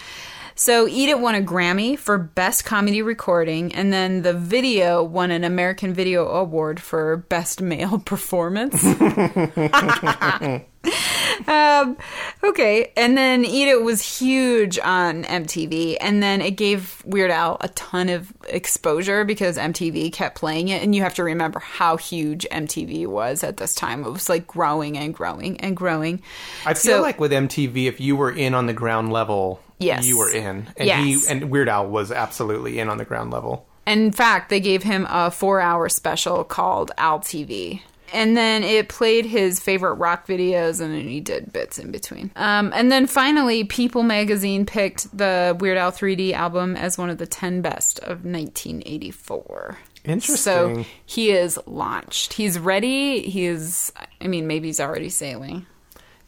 [0.58, 5.30] So Eat It won a Grammy for Best Comedy Recording, and then the video won
[5.30, 8.82] an American Video Award for Best Male Performance.
[11.48, 11.96] um,
[12.44, 17.56] okay, and then Eat It was huge on MTV, and then it gave Weird Al
[17.60, 21.96] a ton of exposure because MTV kept playing it, and you have to remember how
[21.96, 24.04] huge MTV was at this time.
[24.04, 26.22] It was like growing and growing and growing.
[26.64, 30.06] I feel So- like with MTV, if you were in on the ground level, Yes.
[30.06, 31.04] you were in, and Yes.
[31.04, 33.66] he and Weird Al was absolutely in on the ground level.
[33.86, 37.82] In fact, they gave him a four hour special called Al TV.
[38.12, 42.30] And then it played his favorite rock videos, and then he did bits in between.
[42.36, 47.18] Um, and then finally, People magazine picked the Weird Al 3D album as one of
[47.18, 49.78] the 10 best of 1984.
[50.04, 50.36] Interesting.
[50.36, 52.34] So he is launched.
[52.34, 53.22] He's ready.
[53.22, 55.66] He is, I mean, maybe he's already sailing.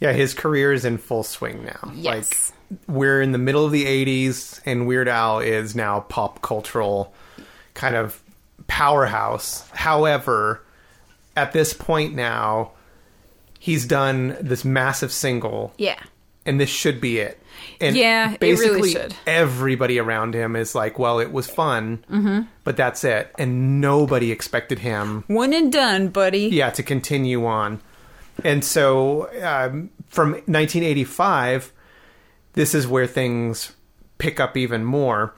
[0.00, 1.92] Yeah, his career is in full swing now.
[1.94, 2.52] Yes.
[2.52, 7.14] Like we're in the middle of the 80s and Weird Al is now pop cultural
[7.74, 8.22] kind of
[8.66, 9.68] powerhouse.
[9.70, 10.62] However,
[11.38, 12.72] at this point now,
[13.58, 15.98] he's done this massive single Yeah.
[16.44, 17.40] and this should be it.
[17.80, 19.14] And Yeah, it basically really should.
[19.26, 22.42] everybody around him is like, well, it was fun, mm-hmm.
[22.64, 23.32] but that's it.
[23.38, 26.48] And nobody expected him One and done, buddy.
[26.48, 27.80] yeah to continue on
[28.44, 31.72] and so um, from 1985
[32.52, 33.72] this is where things
[34.18, 35.34] pick up even more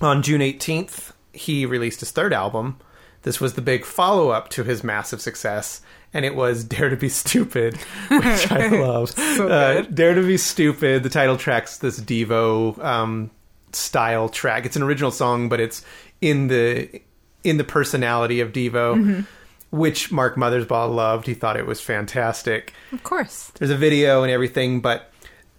[0.00, 2.78] on june 18th he released his third album
[3.26, 5.82] this was the big follow-up to his massive success
[6.14, 7.76] and it was dare to be stupid
[8.08, 13.30] which i love uh, dare to be stupid the title track's this devo um,
[13.72, 15.84] style track it's an original song but it's
[16.20, 17.02] in the
[17.44, 19.26] in the personality of devo
[19.70, 21.26] which Mark Mothersbaugh loved.
[21.26, 22.72] He thought it was fantastic.
[22.92, 23.50] Of course.
[23.58, 25.10] There's a video and everything, but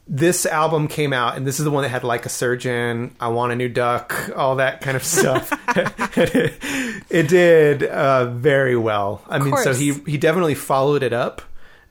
[0.10, 3.28] this album came out, and this is the one that had like a surgeon, I
[3.28, 5.52] want a new duck, all that kind of stuff.
[7.10, 9.22] it, did uh, very well.
[9.28, 11.42] I mean, so he he definitely followed it up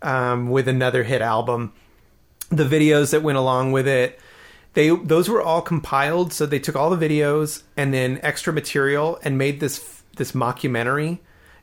[0.02, 1.72] um, with another hit album.
[2.48, 4.18] The videos that went along with it,
[4.72, 6.33] they those were all compiled.
[6.33, 11.18] So they took all the videos and then extra material and made this this mockumentary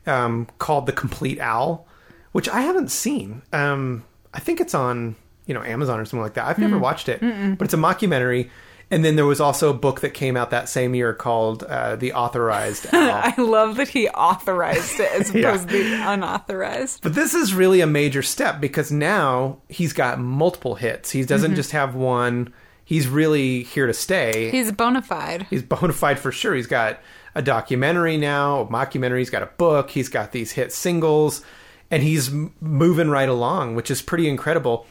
[0.06, 1.86] um, called The Compleat Al,
[2.30, 3.42] which I haven't seen.
[3.52, 6.46] Um, I think it's on you know Amazon or something like that.
[6.46, 8.50] I've never watched it, but it's a mockumentary.
[8.90, 11.96] And then there was also a book that came out that same year called uh,
[11.96, 12.86] The Authorized.
[12.92, 15.48] I love that he authorized it as Yeah.
[15.48, 17.02] opposed to the unauthorized.
[17.02, 21.10] But this is really a major step because now he's got multiple hits.
[21.10, 22.52] He doesn't just have one.
[22.84, 24.50] He's really here to stay.
[24.50, 25.46] He's bona fide.
[25.48, 26.54] He's bona fide for sure.
[26.54, 27.00] He's got
[27.34, 29.18] a documentary now, a mockumentary.
[29.20, 29.90] He's got a book.
[29.90, 31.42] He's got these hit singles,
[31.90, 34.86] and he's m- moving right along, which is pretty incredible.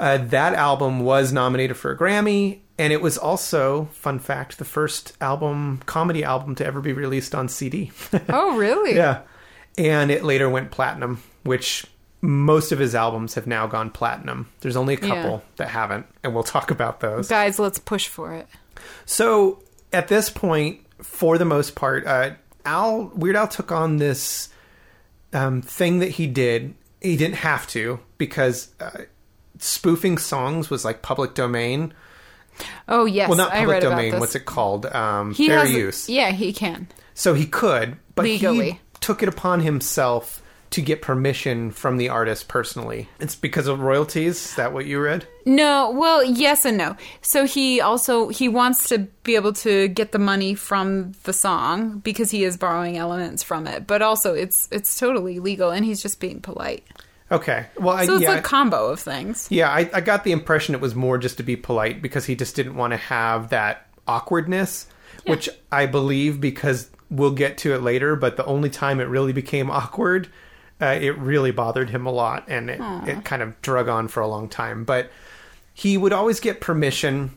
[0.00, 4.64] Uh, that album was nominated for a Grammy, and it was also, fun fact, the
[4.64, 7.92] first album, comedy album to ever be released on CD.
[8.30, 8.94] Oh, really?
[8.96, 9.20] yeah.
[9.78, 11.84] And it later went platinum, which
[12.22, 14.48] most of his albums have now gone platinum.
[14.60, 15.40] There's only a couple Yeah.
[15.56, 17.28] that haven't, and we'll talk about those.
[17.28, 18.48] Guys, let's push for it.
[19.06, 22.30] So at this point, for the most part, uh,
[22.64, 24.48] Al Weird Al took on this
[25.32, 26.74] um, thing that he did.
[27.00, 29.02] He didn't have to because uh,
[29.60, 31.94] spoofing songs was like public domain.
[32.88, 33.28] Oh, yes.
[33.28, 34.18] Well, not public domain.
[34.18, 34.86] What's it called?
[34.86, 36.08] Um, He fair has, use.
[36.08, 36.88] Yeah, he can.
[37.14, 42.46] So he could, but he took it upon himself to get permission from the artist
[42.46, 43.08] personally.
[43.18, 44.36] It's because of royalties.
[44.36, 45.26] Is that what you read?
[45.44, 46.96] No, well, yes and no.
[47.22, 51.98] So he also he wants to be able to get the money from the song
[51.98, 53.86] because he is borrowing elements from it.
[53.86, 56.84] But also it's it's totally legal and he's just being polite.
[57.30, 57.66] Okay.
[57.78, 59.46] Well, I, So it's yeah, a combo of things.
[59.50, 62.34] Yeah, I, I got the impression it was more just to be polite because he
[62.34, 64.86] just didn't want to have that awkwardness,
[65.26, 68.16] which I believe because we'll get to it later.
[68.16, 70.28] But the only time it really became awkward,
[70.80, 74.20] uh, it really bothered him a lot, and it, it kind of drug on for
[74.20, 74.84] a long time.
[74.84, 75.10] But
[75.72, 77.30] he would always get permission.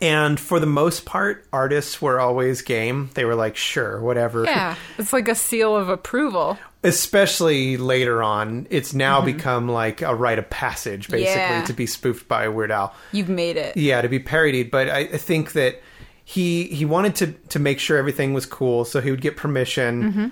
[0.00, 3.10] And for the most part, artists were always game.
[3.14, 4.44] They were like, sure, whatever.
[4.44, 4.76] Yeah.
[4.98, 6.58] It's like a seal of approval.
[6.82, 9.36] especially later on, it's now mm-hmm.
[9.36, 11.64] become like a rite of passage, basically, Yeah.
[11.64, 12.94] to be spoofed by Weird Al.
[13.12, 13.76] You've made it.
[13.76, 14.70] Yeah, to be parodied.
[14.70, 15.82] But I, I think that
[16.24, 20.02] he he wanted to to make sure everything was cool, so he would get permission.
[20.02, 20.26] Mm-hmm.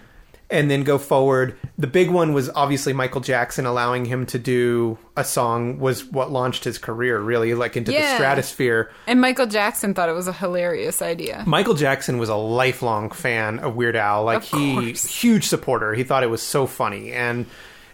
[0.51, 1.59] And then go forward.
[1.77, 6.31] The big one was obviously Michael Jackson allowing him to do a song was what
[6.33, 8.91] launched his career really like into the stratosphere.
[9.07, 11.45] And Michael Jackson thought it was a hilarious idea.
[11.47, 14.25] Michael Jackson was a lifelong fan of Weird Al.
[14.25, 15.05] Like Of he, course.
[15.05, 15.93] huge supporter.
[15.93, 17.45] He thought it was so funny, and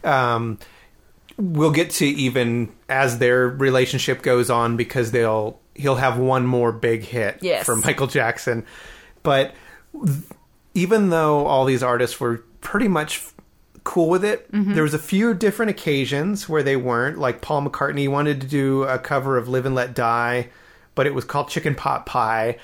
[0.04, 0.60] um,
[1.36, 6.70] we'll get to even as their relationship goes on because they'll he'll have one more
[6.70, 7.66] big hit Yes.
[7.66, 8.64] for Michael Jackson.
[9.24, 9.54] But
[10.74, 13.22] even though all these artists were pretty much
[13.84, 14.74] cool with it, Mm-hmm.
[14.74, 17.18] there was a few different occasions where they weren't.
[17.18, 20.48] Like Paul McCartney wanted to do a cover of "Live and Let Die,"
[20.96, 22.56] but it was called "Chicken Pot Pie."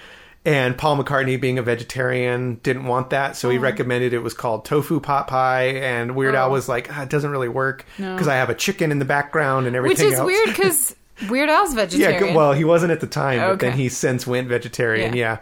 [0.42, 4.64] And Paul McCartney, being a vegetarian, didn't want that, so he recommended it was called
[4.64, 5.64] tofu pot pie.
[5.64, 6.52] And Weird Al Oh.
[6.52, 8.14] was like, ah, "It doesn't really work No.
[8.14, 10.26] because I have a chicken in the background and everything." Which is else.
[10.26, 10.96] weird because
[11.28, 12.18] Weird Al's Yeah, vegetarian.
[12.22, 15.14] good- well, he wasn't at the time, but then he since went vegetarian.
[15.14, 15.36] Yeah.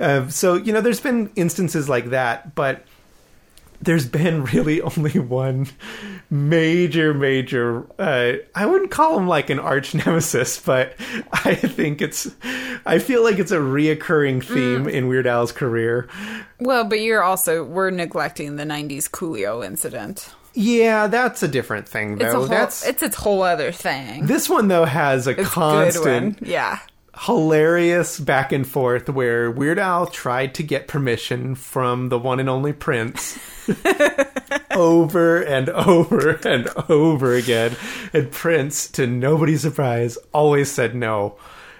[0.00, 0.06] Yeah.
[0.24, 2.84] Uh, so, you know, there's been instances like that, but
[3.82, 5.68] there's been really only one
[6.30, 7.84] major, major.
[8.00, 10.94] Uh, I wouldn't call him like an arch nemesis, but
[11.32, 12.30] I think it's.
[12.86, 16.08] I feel like it's a reoccurring theme in Weird Al's career.
[16.60, 20.32] Well, but you're also we're neglecting the '90s Coolio incident.
[20.54, 22.26] Yeah, that's a different thing, though.
[22.26, 24.26] It's a whole, that's it's its whole other thing.
[24.26, 26.46] this one though has a It's constant.
[26.46, 26.78] Yeah.
[27.20, 32.48] Hilarious back and forth where Weird Al tried to get permission from the one and
[32.48, 33.38] only Prince
[34.70, 37.76] over and over and over again.
[38.12, 41.36] And Prince, to nobody's surprise, always said no.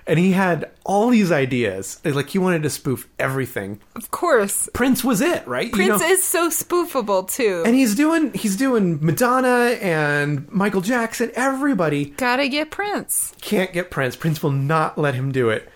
[0.06, 2.00] And he had all these ideas.
[2.04, 3.80] Like he wanted to spoof everything.
[3.94, 4.68] Of course.
[4.74, 5.66] Prince was it, right?
[5.66, 7.62] You Prince know- is so spoofable too.
[7.64, 13.32] and he's doing he's doing Madonna and Michael Jackson, everybody Gotta get Prince.
[13.40, 14.16] can't get Prince.
[14.16, 15.68] Prince will not let him do it,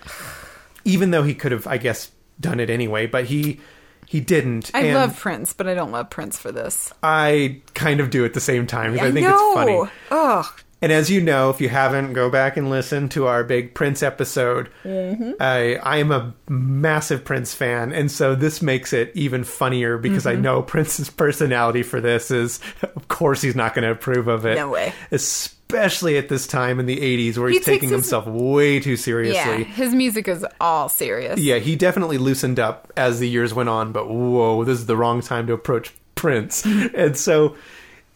[0.84, 2.10] even though he could have, I guess,
[2.40, 3.06] done it anyway.
[3.06, 3.60] But he
[4.06, 4.70] he didn't.
[4.74, 6.92] I and love Prince, but I don't love Prince for this.
[7.02, 9.46] I kind of do at the same time because I, I think know.
[9.50, 9.90] it's funny.
[10.10, 13.72] Oh, And as you know, if you haven't, go back and listen to our big
[13.74, 14.68] Prince episode.
[14.84, 15.32] Mm-hmm.
[15.40, 20.24] I I am a massive Prince fan, and so this makes it even funnier because
[20.24, 20.38] Mm-hmm.
[20.38, 24.44] I know Prince's personality for this is, of course, he's not going to approve of
[24.44, 24.56] it.
[24.56, 24.92] No way.
[25.10, 28.90] Especially at this time in the '80s, where He he's taking his- himself way too
[28.90, 28.96] yeah.
[28.96, 29.64] seriously.
[29.64, 31.40] His music is all serious.
[31.40, 34.96] Yeah, he definitely loosened up as the years went on, but whoa, this is the
[34.96, 36.64] wrong time to approach Prince.
[36.66, 37.56] and so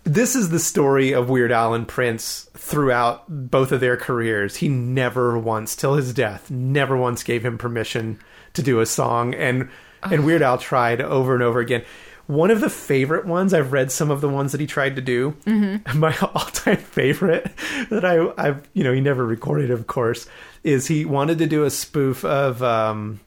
[0.04, 4.56] this is the story of Weird Al and Prince throughout both of their careers.
[4.56, 8.18] He never once, till his death, never once gave him permission
[8.54, 9.68] to do a song and
[10.02, 11.84] and Weird Al tried over and over again.
[12.26, 15.02] One of the favorite ones, I've read some of the ones that he tried to
[15.02, 15.32] do.
[15.44, 15.98] Mm-hmm.
[15.98, 17.50] My all-time favorite
[17.90, 20.28] that I, I've, you know, he never recorded, of course,
[20.62, 23.20] is he wanted to do a spoof of um,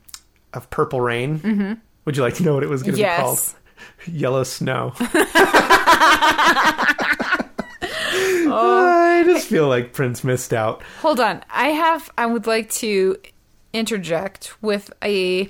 [0.53, 1.39] of Purple Rain.
[1.39, 1.73] Mm-hmm.
[2.05, 3.39] Would you like to know what it was going to be called?
[4.07, 4.93] Yellow Snow.
[8.55, 10.83] I just feel like Prince missed out.
[11.01, 11.43] Hold on.
[11.49, 12.11] I have.
[12.17, 13.17] I would like to
[13.73, 15.49] interject with a.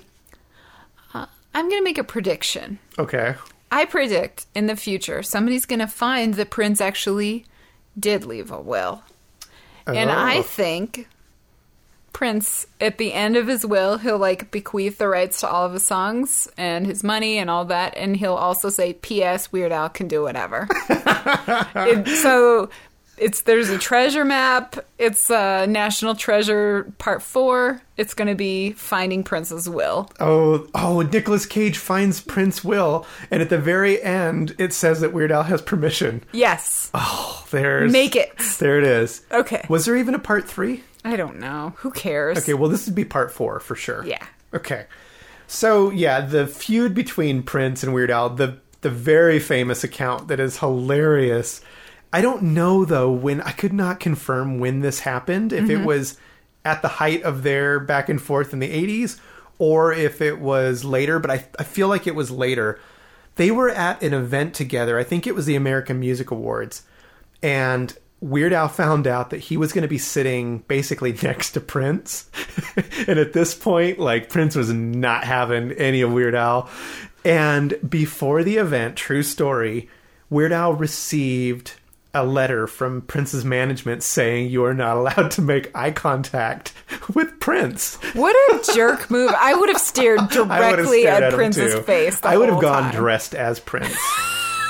[1.13, 2.79] Uh, I'm going to make a prediction.
[2.97, 3.35] Okay.
[3.71, 7.45] I predict in the future somebody's going to find that Prince actually
[7.99, 9.03] did leave a will.
[9.87, 10.15] And Oh.
[10.15, 11.07] I think
[12.13, 15.73] Prince, at the end of his will, he'll like bequeath the rights to all of
[15.73, 17.97] his songs and his money and all that.
[17.97, 19.51] And he'll also say, P.S.
[19.51, 20.67] Weird Al can do whatever.
[21.75, 22.69] It- so
[23.17, 24.75] it's there's a treasure map.
[24.97, 27.79] It's uh, National Treasure Part 4.
[27.95, 30.09] It's going to be Finding Prince's Will.
[30.19, 31.01] Oh, oh!
[31.01, 35.43] Nicolas Cage finds Prince Will, and at the very end, it says that Weird Al
[35.43, 36.23] has permission.
[36.31, 36.89] Yes.
[36.93, 38.35] Oh, there's Make it.
[38.59, 39.21] There it is.
[39.31, 39.63] Okay.
[39.69, 40.83] Was there even a part three?
[41.03, 41.73] I don't know.
[41.77, 42.37] Who cares?
[42.39, 44.05] Okay, well, this would be part four for sure.
[44.05, 44.25] Yeah.
[44.53, 44.85] Okay.
[45.47, 50.39] So yeah, the feud between Prince and Weird Al, the the very famous account that
[50.39, 51.61] is hilarious.
[52.11, 55.81] I don't know though when I could not confirm when this happened, if Mm-hmm.
[55.81, 56.17] it was
[56.65, 59.19] at the height of their back and forth in the 80s
[59.59, 62.79] or if it was later, but I I feel like it was later.
[63.35, 64.97] They were at an event together.
[64.99, 66.83] I think it was the American Music Awards.
[67.41, 71.59] And Weird Al found out that he was going to be sitting basically next to
[71.59, 72.29] Prince.
[73.07, 76.69] and at this point, like Prince was not having any of Weird Al.
[77.25, 79.89] And before the event, true story,
[80.29, 81.73] Weird Al received
[82.13, 86.71] a letter from Prince's management saying you are not allowed to make eye contact
[87.13, 87.95] with Prince.
[88.13, 89.33] What a jerk move.
[89.35, 92.23] I would have stared would have directly stared at, him, Prince's face.
[92.23, 92.95] I would have gone time.
[92.95, 93.97] dressed as Prince.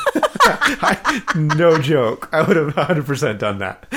[0.45, 2.30] I, no joke.
[2.32, 3.88] I would have 100% done that.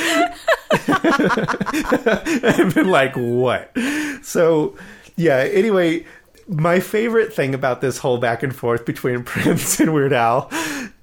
[2.59, 3.77] I've been like, what?
[4.23, 4.77] So,
[5.17, 6.05] yeah, anyway,
[6.49, 10.51] my favorite thing about this whole back and forth between Prince and Weird Al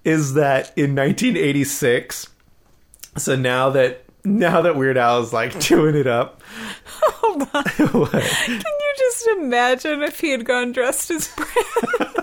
[0.04, 2.30] is that in 1986,
[3.18, 6.42] so now that now that Weird Al is like chewing it up.
[6.86, 7.64] Hold on.
[7.64, 12.20] Can you just imagine if he had gone dressed as Prince?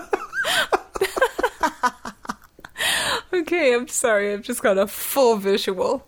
[3.33, 4.33] Okay, I'm sorry.
[4.33, 6.05] I've just got a full visual.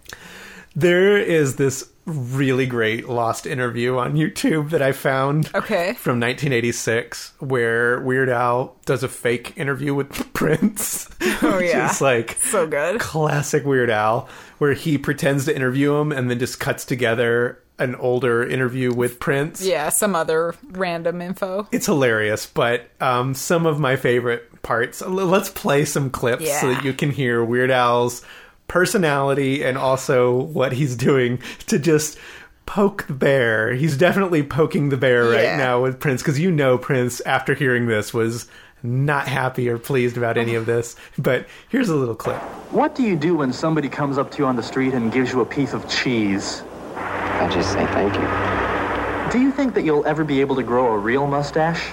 [0.76, 5.94] There is this really great lost interview on YouTube that I found Okay.
[5.94, 11.08] from 1986 where Weird Al does a fake interview with Prince.
[11.42, 11.86] Oh, yeah.
[11.90, 13.00] it's like So good.
[13.00, 17.96] classic Weird Al where he pretends to interview him and then just cuts together an
[17.96, 19.66] older interview with Prince.
[19.66, 21.68] Yeah, some other random info.
[21.72, 25.02] It's hilarious, but um, some of my favorite parts.
[25.02, 28.24] Let's play some clips so that you can hear Weird Al's
[28.68, 32.18] personality and also what he's doing to just
[32.66, 33.74] poke the bear.
[33.74, 37.88] He's definitely poking the bear right now with Prince because you know Prince, after hearing
[37.88, 38.48] this, was
[38.82, 40.96] not happy or pleased about any of this.
[41.18, 42.42] But here's a little clip.
[42.72, 45.32] What do you do when somebody comes up to you on the street and gives
[45.32, 46.64] you a piece of cheese?
[46.96, 49.32] I just say thank you.
[49.32, 51.92] Do you think that you'll ever be able to grow a real mustache?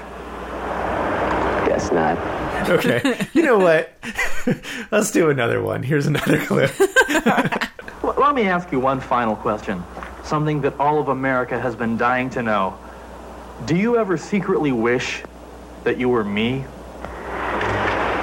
[1.67, 2.40] Guess not.
[2.71, 3.27] Okay.
[3.33, 3.93] you know what?
[4.91, 5.83] Let's do another one.
[5.83, 6.71] Here's another clip.
[6.81, 9.83] L- let me ask you one final question.
[10.25, 12.79] Something that all of America has been dying to know.
[13.67, 15.23] Do you ever secretly wish
[15.85, 16.65] that you were me?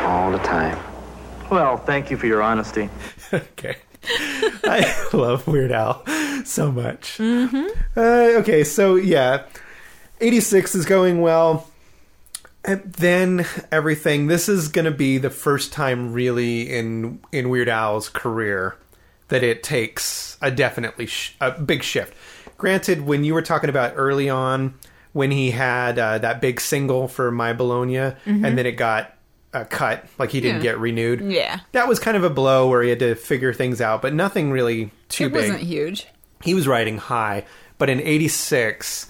[0.05, 0.77] All the time.
[1.51, 2.89] Well, thank you for your honesty.
[3.33, 3.75] okay.
[4.63, 6.03] I love Weird Al
[6.45, 7.17] so much.
[7.17, 7.67] Mm-hmm.
[7.97, 9.43] Uh, okay, so yeah,
[10.21, 11.67] 86 is going well.
[12.67, 14.27] And then everything.
[14.27, 18.75] This is going to be the first time, really, in in Weird Al's career
[19.29, 22.13] that it takes a definitely sh- a big shift.
[22.57, 24.73] Granted, when you were talking about early on,
[25.13, 29.13] when he had uh, that big single for My Bologna, and then it got
[29.53, 30.65] uh, cut, like he didn't Mm-hmm.
[30.65, 30.71] Yeah.
[30.73, 31.21] get renewed.
[31.21, 31.59] Yeah.
[31.71, 34.51] That was kind of a blow where he had to figure things out, but nothing
[34.51, 35.41] really too it big.
[35.51, 36.07] wasn't huge.
[36.43, 37.45] He was riding high,
[37.77, 39.07] but in '86,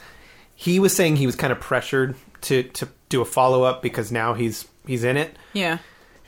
[0.56, 4.12] he was saying he was kind of pressured to to do a follow up because
[4.12, 5.78] now he's he's in it, Yeah.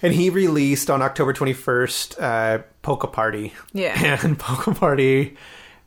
[0.01, 3.53] and he released on October 21st, uh, Polka Party.
[3.73, 4.19] Yeah.
[4.23, 5.37] and Polka Party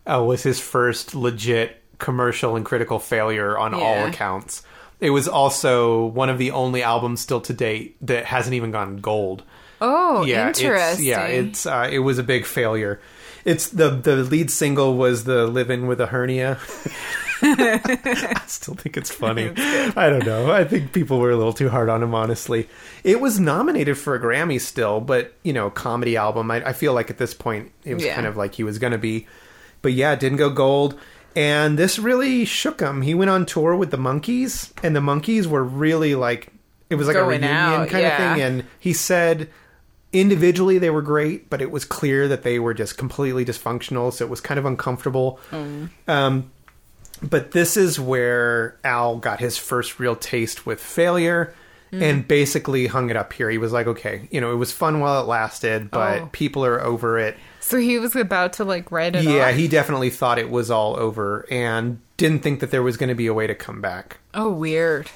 [0.06, 4.62] uh, was his first legit commercial and critical failure on all accounts.
[5.00, 8.98] It was also one of the only albums still to date that hasn't even gone
[8.98, 9.42] gold
[9.80, 11.06] Oh, yeah, It's, interesting.
[11.06, 13.00] yeah, it's uh, it was a big failure.
[13.44, 16.58] It's the the lead single was the "Living with a Hernia."
[17.44, 19.52] I still think it's funny.
[19.56, 20.52] I don't know.
[20.52, 22.14] I think people were a little too hard on him.
[22.14, 22.68] Honestly,
[23.02, 26.50] it was nominated for a Grammy still, but you know, comedy album.
[26.50, 28.14] I, I feel like at this point it was Yeah.
[28.14, 29.26] kind of like he was going to be,
[29.82, 30.98] but yeah, it didn't go gold.
[31.34, 33.02] And this really shook him.
[33.02, 36.52] He went on tour with the Monkees, and the Monkees were really like
[36.90, 38.32] it was like a reunion out, kind yeah.
[38.32, 38.42] of thing.
[38.44, 39.48] And he said
[40.12, 44.12] individually they were great, but it was clear that they were just completely dysfunctional.
[44.12, 45.38] So it was kind of uncomfortable.
[46.08, 46.50] Um,
[47.22, 51.54] but this is where Al got his first real taste with failure
[51.94, 53.50] and basically hung it up here.
[53.50, 56.28] He was like, okay, you know, it was fun while it lasted, but Oh.
[56.32, 57.36] people are over it.
[57.60, 59.54] So he was about to like write it Yeah, off?
[59.56, 63.14] he definitely thought it was all over and didn't think that there was going to
[63.14, 64.18] be a way to come back.
[64.32, 65.10] Oh, weird.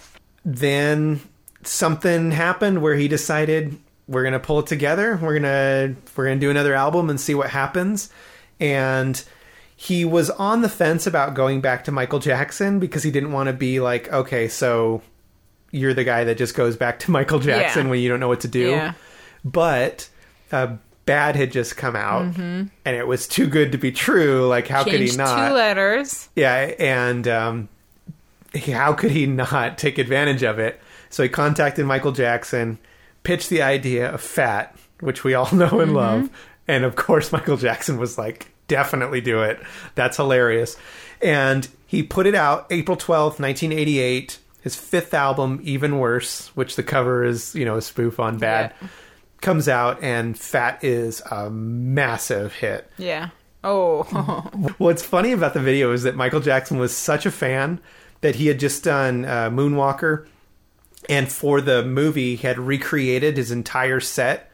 [0.45, 1.21] then
[1.63, 3.77] something happened where he decided
[4.09, 7.51] we're gonna pull it together we're gonna we're gonna do another album and see what
[7.51, 8.09] happens
[8.61, 9.25] and
[9.75, 13.49] he was on the fence about going back to michael jackson because he didn't want
[13.49, 15.03] to be like okay so
[15.73, 17.91] you're the guy that just goes back to michael jackson Yeah.
[17.91, 18.93] when you don't know what to do Yeah.
[19.45, 20.09] but
[20.53, 24.69] uh, bad had just come out and it was too good to be true like
[24.69, 26.29] how could he not two letters.
[26.37, 27.69] yeah, and um,
[28.73, 30.81] how could he not take advantage of it?
[31.11, 32.79] So he contacted Michael Jackson,
[33.27, 36.31] pitched the idea of Fat, which we all know and love,
[36.69, 39.61] and of course Michael Jackson was like, "Definitely do it.
[39.95, 40.77] That's hilarious."
[41.21, 44.39] And he put it out April twelfth, nineteen eighty-eight.
[44.61, 48.75] His fifth album, Even Worse, which the cover is, you know, a spoof on Bad,
[48.83, 48.89] Yeah.
[49.41, 52.91] comes out, and Fat is a massive hit.
[52.99, 53.29] Yeah.
[53.63, 54.03] Oh.
[54.79, 57.81] What's funny about the video is that Michael Jackson was such a fan
[58.23, 60.27] that he had just done uh, Moonwalker,
[61.09, 64.51] and for the movie, he had recreated his entire set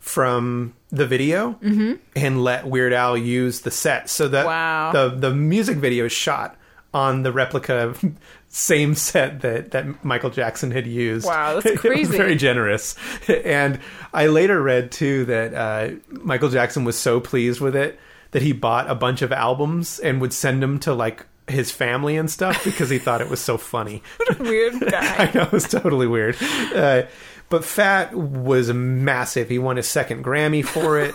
[0.00, 1.94] from the video Mm-hmm.
[2.14, 4.08] and let Weird Al use the set.
[4.08, 4.92] So that Wow.
[4.92, 6.56] the the music video is shot
[6.94, 8.04] on the replica of
[8.48, 11.26] same set that that Michael Jackson had used.
[11.26, 12.16] Wow, that's crazy.
[12.16, 12.94] very generous.
[13.28, 13.80] And
[14.14, 17.98] I later read too that uh, Michael Jackson was so pleased with it
[18.30, 22.16] that he bought a bunch of albums and would send them to like his family
[22.16, 24.02] and stuff because he thought it was so funny.
[24.16, 25.16] what a weird guy.
[25.16, 26.36] I know it's totally weird.
[26.74, 27.02] Uh,
[27.48, 29.48] but Fat was massive.
[29.48, 31.14] He won his second Grammy for it.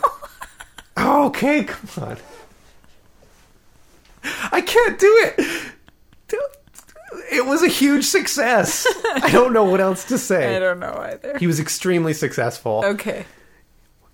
[0.97, 2.17] okay, come on.
[4.51, 5.73] I can't do it.
[7.31, 8.87] It was a huge success.
[9.15, 10.55] I don't know what else to say.
[10.55, 11.37] I don't know either.
[11.37, 12.83] He was extremely successful.
[12.85, 13.25] Okay.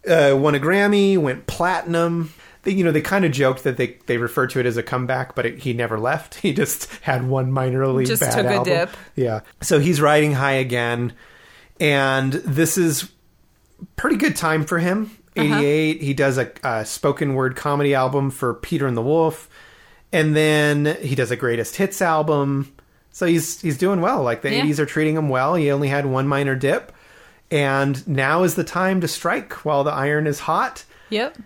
[0.08, 2.34] Uh, won a Grammy, went platinum.
[2.68, 4.84] They, you know, they kind of joked that they they referred to it as a
[4.84, 6.36] comeback, but it, he never left.
[6.42, 8.74] He just had one minorly Just bad took a album.
[8.74, 8.90] dip.
[9.16, 9.40] Yeah.
[9.62, 11.14] So he's riding high again,
[11.80, 13.10] and this is
[13.96, 15.12] pretty good time for him.
[15.38, 15.56] Uh-huh.
[15.60, 16.02] 88.
[16.02, 19.50] He does a, a spoken word comedy album for Peter and the Wolf,
[20.12, 22.74] and then he does a greatest hits album.
[23.12, 24.24] So he's he's doing well.
[24.24, 24.64] Like the Yeah.
[24.64, 25.56] 80s are treating him well.
[25.56, 26.92] He only had one minor dip,
[27.52, 31.38] and now is the time to strike while the iron is hot Yep.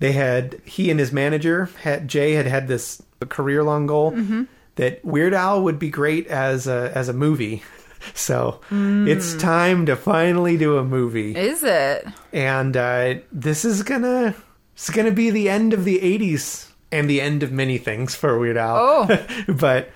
[0.00, 4.42] They had he and his manager had Jay had had this career long goal Mm-hmm.
[4.76, 7.62] that Weird Al would be great as a as a movie.
[8.14, 12.06] So it's time to finally do a movie, Is it?
[12.32, 14.34] and uh, this is gonna
[14.72, 18.38] it's gonna be the end of the '80s and the end of many things for
[18.38, 18.76] Weird Al.
[19.10, 19.26] Oh.
[19.48, 19.90] but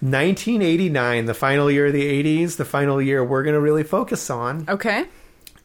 [0.00, 4.64] 1989, the final year of the '80s, the final year we're gonna really focus on
[4.68, 5.04] Okay.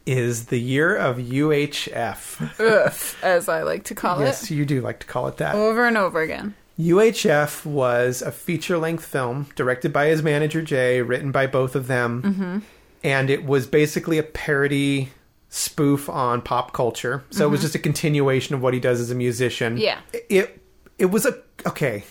[0.06, 2.60] Is the year of UHF.
[2.60, 4.50] Ugh, as I like to call yes, it.
[4.50, 5.54] Yes, you do like to call it that.
[5.54, 6.54] Over and over again.
[6.78, 11.86] UHF was a feature length film directed by his manager Jay, written by both of
[11.86, 12.22] them.
[12.22, 12.58] Mm-hmm.
[13.04, 15.10] And it was basically a parody
[15.48, 17.24] spoof on pop culture.
[17.30, 19.76] So it was just a continuation of what he does as a musician.
[19.76, 19.98] Yeah.
[20.12, 20.60] It
[20.98, 22.04] it was a okay.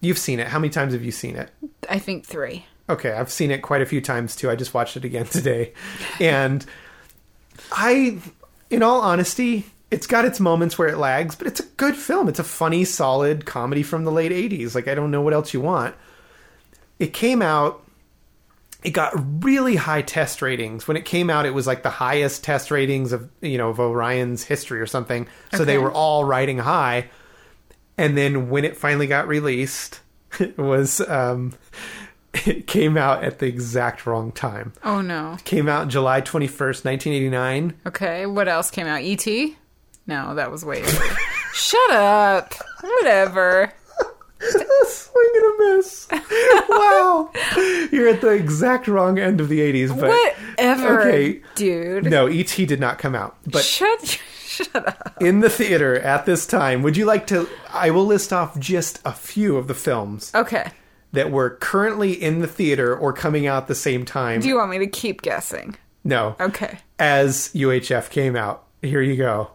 [0.00, 0.48] You've seen it.
[0.48, 1.50] How many times have you seen it?
[1.88, 2.66] I think three.
[2.90, 4.50] Okay, I've seen it quite a few times too.
[4.50, 5.74] I just watched it again today.
[6.20, 6.64] And
[7.72, 8.18] I
[8.70, 12.28] in all honesty, it's got its moments where it lags, but it's a good film.
[12.28, 14.74] It's a funny, solid comedy from the late 80s.
[14.74, 15.94] Like I don't know what else you want.
[16.98, 17.84] It came out
[18.84, 19.12] it got
[19.44, 20.86] really high test ratings.
[20.86, 23.80] When it came out, it was like the highest test ratings of, you know, of
[23.80, 25.26] Orion's history or something.
[25.52, 27.10] So they were all riding high.
[27.96, 30.00] And then when it finally got released,
[30.38, 31.54] it was um
[32.46, 34.72] it came out at the exact wrong time.
[34.84, 35.36] Oh no.
[35.44, 37.74] Came out July 21st, 1989.
[37.86, 38.26] Okay.
[38.26, 39.00] What else came out?
[39.02, 39.56] E.T.?
[40.06, 40.82] No, that was way.
[41.54, 42.54] Shut up.
[42.82, 43.64] Whatever.
[44.40, 46.08] a Swing and a miss.
[46.68, 47.30] wow.
[47.90, 51.42] You're at the exact wrong end of the 80s, but Whatever, okay.
[51.56, 52.04] dude.
[52.04, 53.36] no, ET did not come out.
[53.46, 54.20] But Shut.
[54.46, 55.16] Shut up.
[55.20, 59.00] in the theater at this time, would you like to I will list off just
[59.04, 60.70] a few of the films Okay.
[61.12, 64.40] That were currently in the theater or coming out at the same time.
[64.40, 65.76] Do you want me to keep guessing?
[66.04, 66.36] no.
[66.40, 66.78] Okay.
[66.98, 68.64] As UHF came out.
[68.82, 69.50] Here you go.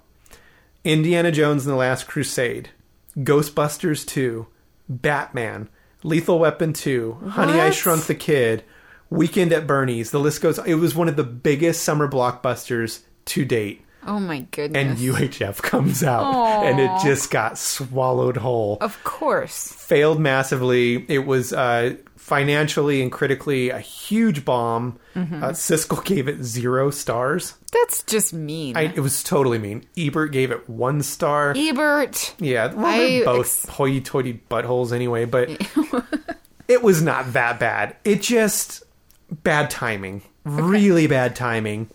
[0.84, 2.70] Indiana Jones and the Last Crusade,
[3.18, 4.48] Ghostbusters 2,
[4.90, 5.70] Batman,
[6.04, 8.64] Lethal Weapon 2, Honey I Shrunk the Kid,
[9.10, 10.12] Weekend at Bernie's.
[10.12, 10.58] The list goes.
[10.60, 13.86] It was one of the biggest summer blockbusters to date.
[14.06, 15.00] Oh my goodness.
[15.00, 15.04] And.
[15.04, 18.78] UHF comes out, and it just got swallowed whole.
[18.82, 19.72] of course.
[19.74, 21.06] Failed massively.
[21.08, 24.98] It was uh, financially and critically a huge bomb.
[25.16, 25.44] Mm-hmm.
[25.44, 27.56] Uh, Siskel gave it zero stars.
[27.72, 28.78] That's just mean.
[28.78, 29.86] I, it was totally mean.
[29.98, 31.54] Ebert gave it one star.
[31.56, 32.34] Ebert.
[32.40, 35.50] Yeah, well, they're both hoity-toity buttholes anyway, but
[36.68, 37.98] it was not that bad.
[38.06, 38.84] It just
[39.30, 41.90] bad timing, really bad timing.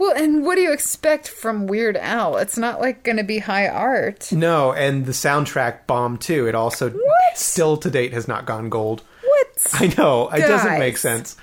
[0.00, 2.38] Well, and what do you expect from Weird Al?
[2.38, 4.32] It's not like going to be high art.
[4.32, 6.48] No, and the soundtrack bombed too.
[6.48, 7.36] It also What?
[7.38, 9.02] still to date has not gone gold.
[9.22, 9.66] What?
[9.74, 11.36] I know it doesn't make sense,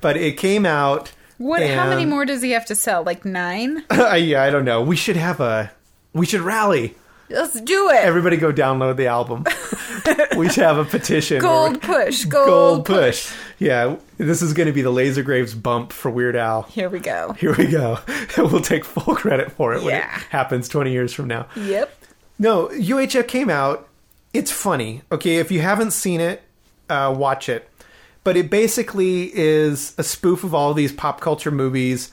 [0.00, 1.10] but it came out.
[1.38, 1.60] What?
[1.66, 3.02] How many more does he have to sell?
[3.02, 3.84] Like nine?
[3.92, 4.80] yeah, I don't know.
[4.80, 5.72] We should have a.
[6.12, 6.94] We should rally.
[7.30, 7.96] Let's do it.
[7.96, 9.44] Everybody go download the album.
[10.36, 11.40] we should have a petition.
[11.40, 12.24] gold push.
[12.26, 13.32] Gold, Gold push.
[13.58, 16.62] Yeah, this is going to be the Laser Graves bump for Weird Al.
[16.64, 17.32] Here we go.
[17.32, 17.98] Here we go.
[18.38, 20.20] we'll take full credit for it when it Yeah.
[20.30, 21.46] happens 20 years from now.
[21.56, 21.94] Yep.
[22.38, 23.88] No, UHF came out.
[24.32, 25.02] It's funny.
[25.12, 26.42] Okay, if you haven't seen it,
[26.90, 27.68] uh, watch it.
[28.24, 32.10] But it basically is a spoof of all these pop culture movies.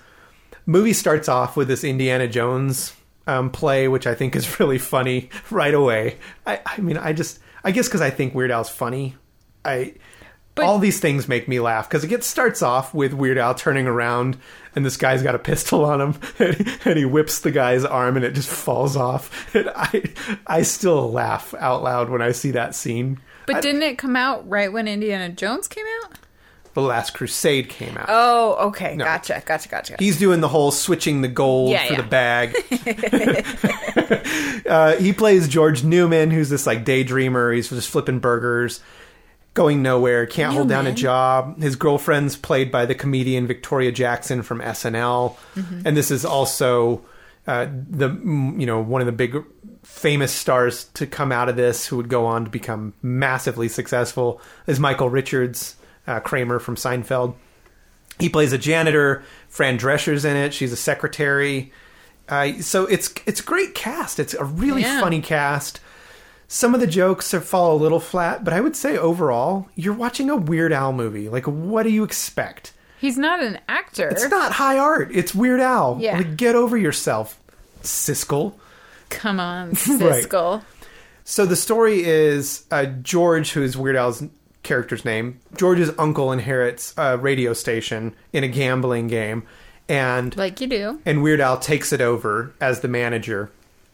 [0.66, 2.94] Movie starts off with this Indiana Jones
[3.28, 6.18] um, play, which I think is really funny right away.
[6.46, 9.16] I, I mean, I just, I guess because I think Weird Al's funny.
[9.64, 9.94] I
[10.56, 13.54] But- all these things make me laugh because it gets starts off with Weird Al
[13.56, 14.38] turning around
[14.76, 17.84] and this guy's got a pistol on him and he, and he whips the guy's
[17.86, 19.54] arm and it just falls off.
[19.56, 20.04] And I
[20.48, 23.20] I still laugh out loud when I see that scene.
[23.46, 26.14] But I- didn't it come out right when Indiana Jones came out?
[26.74, 28.06] The Last Crusade came out.
[28.08, 28.96] Oh, okay.
[28.96, 29.44] Gotcha.
[29.46, 29.68] Gotcha.
[29.70, 29.96] Gotcha.
[30.00, 32.02] He's doing the whole switching the gold Yeah, for yeah.
[32.02, 32.56] the bag.
[34.66, 37.56] uh, he plays George Newman, who's this like daydreamer.
[37.56, 38.82] He's just flipping burgers,
[39.54, 41.62] going nowhere, can't hold down a job.
[41.62, 45.82] His girlfriend's played by the comedian Victoria Jackson from SNL, Mm-hmm.
[45.86, 47.02] and this is also
[47.48, 48.10] uh, the
[48.58, 49.36] you know one of the big
[49.84, 54.42] famous stars to come out of this, who would go on to become massively successful,
[54.68, 55.76] is Michael Richards,
[56.08, 57.36] uh, Kramer from Seinfeld.
[58.20, 59.24] He plays a janitor.
[59.50, 60.54] Fran Drescher's in it.
[60.54, 61.72] She's a secretary.
[62.30, 64.20] Uh, so it's it's great cast.
[64.20, 65.00] It's a really Yeah.
[65.02, 65.80] funny cast.
[66.48, 69.94] Some of the jokes are, fall a little flat, but I would say overall, you're
[69.94, 71.30] watching a Weird Al movie.
[71.30, 72.74] Like, what do you expect?
[73.00, 74.10] He's not an actor.
[74.10, 75.10] It's not high art.
[75.14, 75.98] It's Weird Al.
[76.02, 76.18] Yeah.
[76.18, 77.40] Like, get over yourself,
[77.84, 78.54] Siskel.
[79.10, 80.64] Come on, Siskel.
[81.24, 84.22] So the story is uh, George, who is Weird Al's
[84.64, 85.40] character's name.
[85.58, 89.44] George's uncle inherits a radio station in a gambling game,
[89.90, 91.00] and Like you do.
[91.06, 93.50] and Weird Al takes it over as the manager.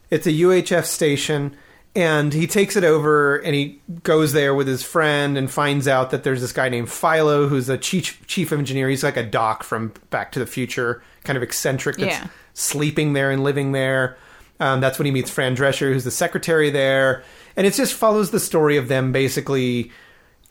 [0.10, 1.56] It's a UHF station,
[1.96, 6.12] And he takes it over and he goes there with his friend and finds out
[6.12, 8.88] that there's this guy named Philo who's a chief chief engineer.
[8.88, 12.28] He's like a doc from Back to the Future, kind of eccentric that's Yeah.
[12.54, 14.16] sleeping there and living there.
[14.60, 17.24] Um, that's when he meets Fran Drescher, who's the secretary there.
[17.56, 19.92] And it just follows the story of them basically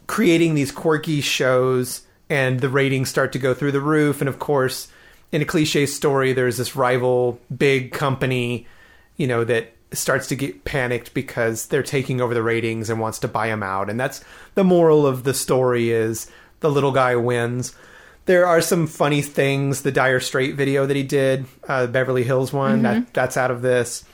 [0.07, 4.21] creating these quirky shows and the ratings start to go through the roof.
[4.21, 4.89] And of course
[5.33, 8.65] in a cliche story there's this rival big company
[9.17, 13.19] you know that starts to get panicked because they're taking over the ratings and wants
[13.21, 13.89] to buy them out.
[13.89, 14.23] And that's
[14.55, 16.31] the moral of the story is
[16.61, 17.75] the little guy wins.
[18.27, 19.83] There are some funny things.
[19.83, 23.63] The dire straight video that he did uh, beverly hills one that that's out of
[23.63, 24.05] this.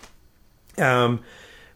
[0.79, 1.21] Um,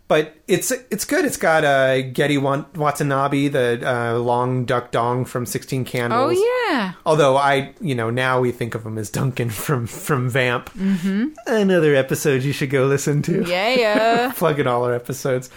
[0.08, 1.24] but it's it's good.
[1.24, 2.40] It's got uh, Gedde
[2.76, 6.36] Watanabe, the uh, Long Duk Dong from Sixteen Candles.
[6.38, 6.92] Oh yeah.
[7.04, 10.70] Although I, you know, now we think of him as Duncan from from Vamp.
[10.74, 11.28] Mm-hmm.
[11.46, 13.44] Another episode you should go listen to.
[13.48, 13.74] Yeah.
[13.74, 14.32] Yeah.
[14.36, 15.48] Plug in all our episodes.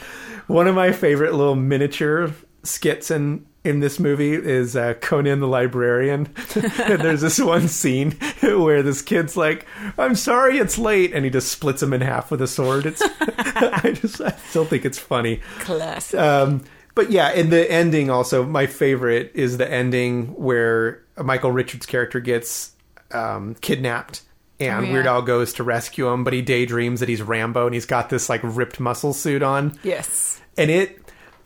[0.47, 2.31] One of my favorite little miniature
[2.63, 6.33] skits in in this movie is uh, Conan the Librarian.
[6.55, 9.65] and there's this one scene where this kid's like,
[9.97, 12.85] "I'm sorry, it's late," and he just splits him in half with a sword.
[12.85, 15.41] It's I just I still think it's funny.
[15.59, 16.19] Classic.
[16.19, 16.63] Um,
[16.95, 22.19] but yeah, in the ending also, my favorite is the ending where Michael Richards' character
[22.19, 22.71] gets
[23.11, 24.23] um, kidnapped.
[24.59, 24.91] And Oh, yeah.
[24.93, 28.09] Weird Al goes to rescue him, but he daydreams that he's Rambo and he's got
[28.09, 29.79] this like ripped muscle suit on.
[29.83, 30.41] yes.
[30.57, 30.99] And it,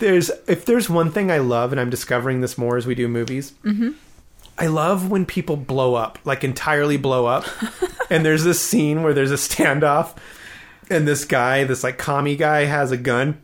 [0.04, 3.08] there's, if there's one thing I love, and I'm discovering this more as we do
[3.08, 3.54] movies,
[4.58, 7.46] I love when people blow up, like entirely blow up.
[8.10, 10.16] and there's this scene where there's a standoff,
[10.90, 13.42] and this guy, this like commie guy, has a gun,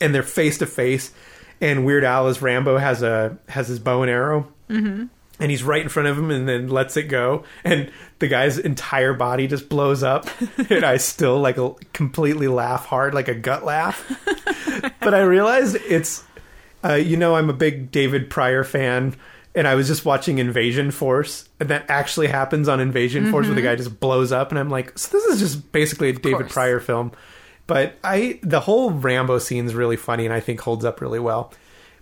[0.00, 1.12] and they're face to face.
[1.60, 5.06] And Weird Al as Rambo has a has his bow and arrow, mm-hmm.
[5.40, 7.90] and he's right in front of him, and then lets it go, and
[8.20, 10.28] the guy's entire body just blows up,
[10.70, 11.58] and I still like
[11.92, 14.22] completely laugh hard, like a gut laugh.
[15.00, 16.24] but I realized it's,
[16.84, 19.16] uh, you know, I'm a big David Prior fan,
[19.54, 23.54] and I was just watching Invasion Force, and that actually happens on Invasion Force, where
[23.54, 26.38] the guy just blows up, and I'm like, so this is just basically a David
[26.38, 26.52] course.
[26.52, 27.12] Prior film.
[27.66, 31.18] But I, the whole Rambo scene is really funny, and I think holds up really
[31.18, 31.52] well.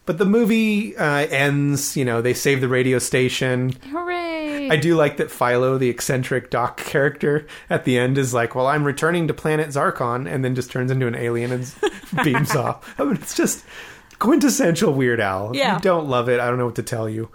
[0.06, 3.70] But the movie uh, ends, you know, they save the radio station.
[3.90, 4.68] Hooray.
[4.70, 8.66] I do like that Philo, the eccentric doc character, at the end is like, "Well,
[8.66, 11.74] I'm returning to planet Zarkon," and then just turns into an alien and
[12.24, 12.94] beams off.
[13.00, 13.64] I mean, it's just
[14.18, 15.50] quintessential Weird Al.
[15.50, 15.76] If Yeah.
[15.76, 17.30] you don't love it, I don't know what to tell you.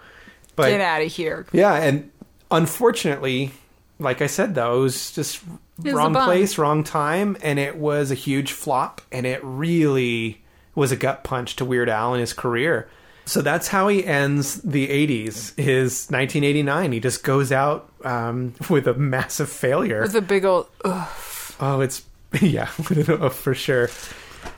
[0.56, 1.46] But Get out of here.
[1.52, 2.10] yeah, and
[2.50, 3.50] unfortunately,
[3.98, 5.40] like I said, though, it was just
[5.82, 10.39] was wrong place, wrong time, and it was a huge flop, and it really
[10.74, 12.88] was a gut punch to Weird Al in his career.
[13.26, 16.92] So that's how he ends the 80s, his 1989.
[16.92, 20.02] He just goes out um, with a massive failure.
[20.02, 20.66] With a big old.
[20.84, 21.08] Ugh.
[21.60, 22.02] Oh, it's
[22.40, 22.64] yeah,
[23.30, 23.88] for sure.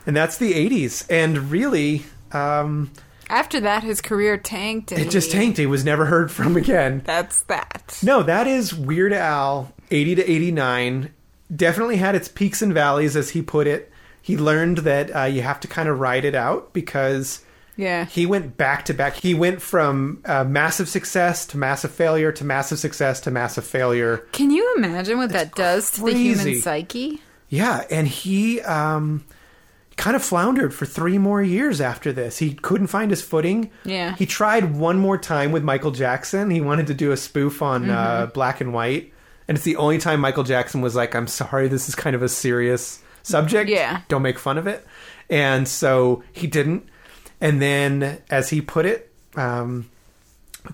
[0.05, 1.05] And that's the 80s.
[1.09, 2.91] And really, um,
[3.29, 4.91] After that, his career tanked.
[4.91, 5.57] It just tanked.
[5.57, 7.01] He was never heard from again.
[7.05, 7.99] That's that.
[8.01, 11.13] No, that is Weird Al 80 to 89.
[11.55, 13.91] Definitely had its peaks and valleys, as he put it.
[14.23, 17.43] He learned that uh, you have to kind of ride it out because
[17.75, 18.05] Yeah.
[18.05, 19.15] he went back to back.
[19.17, 24.25] He went from uh, massive success to massive failure to massive success to massive failure.
[24.31, 26.23] Can you imagine what that does to the crazy.
[26.23, 27.21] human psyche?
[27.49, 29.25] Yeah, and he um,
[29.97, 32.37] kind of floundered for three more years after this.
[32.39, 33.69] He couldn't find his footing.
[33.83, 34.15] Yeah.
[34.15, 36.49] He tried one more time with Michael Jackson.
[36.49, 38.31] He wanted to do a spoof on uh, Mm-hmm.
[38.33, 39.11] Black and White.
[39.49, 42.23] And it's the only time Michael Jackson was like, I'm sorry, this is kind of
[42.23, 43.69] a serious subject.
[43.69, 44.01] Yeah.
[44.07, 44.85] Don't make fun of it.
[45.29, 46.87] And so he didn't.
[47.41, 49.89] And then, as he put it, um,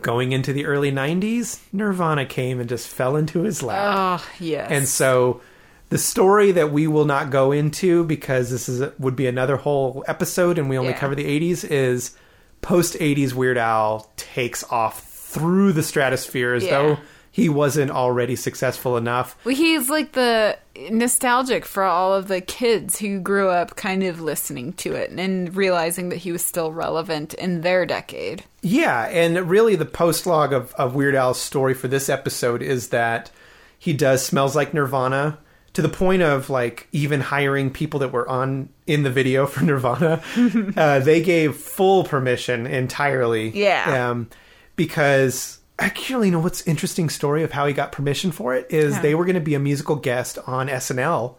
[0.02, 4.22] going into the early 90s, Nirvana came and just fell into his lap.
[4.22, 4.70] Oh, yes.
[4.70, 5.42] And so
[5.90, 10.04] the story that we will not go into because this is would be another whole
[10.08, 11.00] episode and we only Yeah.
[11.00, 12.16] cover the 80s is
[12.62, 16.70] post 80s Weird Al takes off through the stratosphere as Yeah.
[16.72, 16.98] though
[17.40, 19.38] he wasn't already successful enough.
[19.46, 20.58] Well, he's like the
[20.92, 25.56] nostalgic for all of the kids who grew up kind of listening to it and
[25.56, 28.44] realizing that he was still relevant in their decade.
[28.62, 32.90] Yeah, and really the post log of, of Weird Al's story for this episode is
[32.90, 33.32] that
[33.78, 35.40] he does smells like Nirvana
[35.74, 39.64] to the point of like even hiring people that were on in the video for
[39.64, 40.22] Nirvana.
[40.76, 43.50] uh, they gave full permission entirely.
[43.50, 44.10] Yeah.
[44.10, 44.30] Um,
[44.76, 48.96] because actually, you know what's interesting story of how he got permission for it is
[48.96, 49.02] Yeah.
[49.02, 51.36] they were going to be a musical guest on SNL,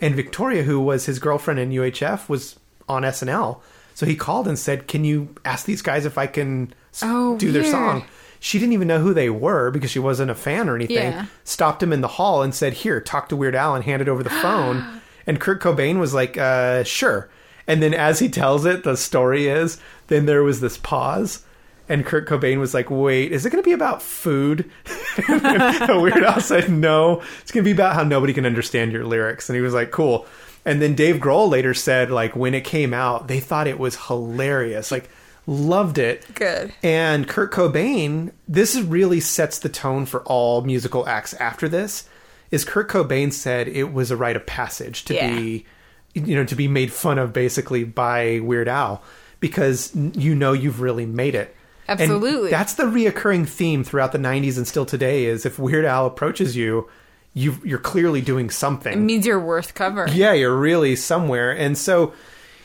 [0.00, 2.56] and Victoria, who was his girlfriend in UHF, was
[2.88, 3.60] on SNL.
[3.94, 6.72] So he called and said, "Can you ask these guys if I can
[7.02, 8.04] Oh, do their song?"
[8.40, 10.96] She didn't even know who they were because she wasn't a fan or anything.
[11.12, 11.26] Yeah.
[11.42, 14.22] Stopped him in the hall and said, "Here, talk to Weird Al," and handed over
[14.22, 14.84] the phone.
[15.26, 17.28] and Kurt Cobain was like, uh, "Sure."
[17.66, 21.40] And then as he tells it, the story is then there was this pause.
[21.88, 24.70] And Kurt Cobain was like, "Wait, is it going to be about food?"
[25.28, 29.48] Weird Al said, "No, it's going to be about how nobody can understand your lyrics."
[29.48, 30.26] And he was like, "Cool."
[30.64, 33.96] And then Dave Grohl later said, like when it came out, they thought it was
[34.08, 35.08] hilarious, like
[35.46, 36.26] loved it.
[36.34, 36.74] Good.
[36.82, 42.06] And Kurt Cobain, this really sets the tone for all musical acts after this.
[42.50, 45.34] Is Kurt Cobain said it was a rite of passage to Yeah.
[45.36, 45.64] be,
[46.12, 49.02] you know, to be made fun of basically by Weird Al
[49.40, 51.54] because you know you've really made it.
[51.88, 52.50] And Absolutely.
[52.50, 55.24] that's the reoccurring theme throughout the '90s and still today.
[55.24, 56.88] Is if Weird Al approaches you,
[57.32, 58.92] you you're clearly doing something.
[58.92, 60.12] It means you're worth covering.
[60.12, 61.50] Yeah, you're really somewhere.
[61.50, 62.12] And so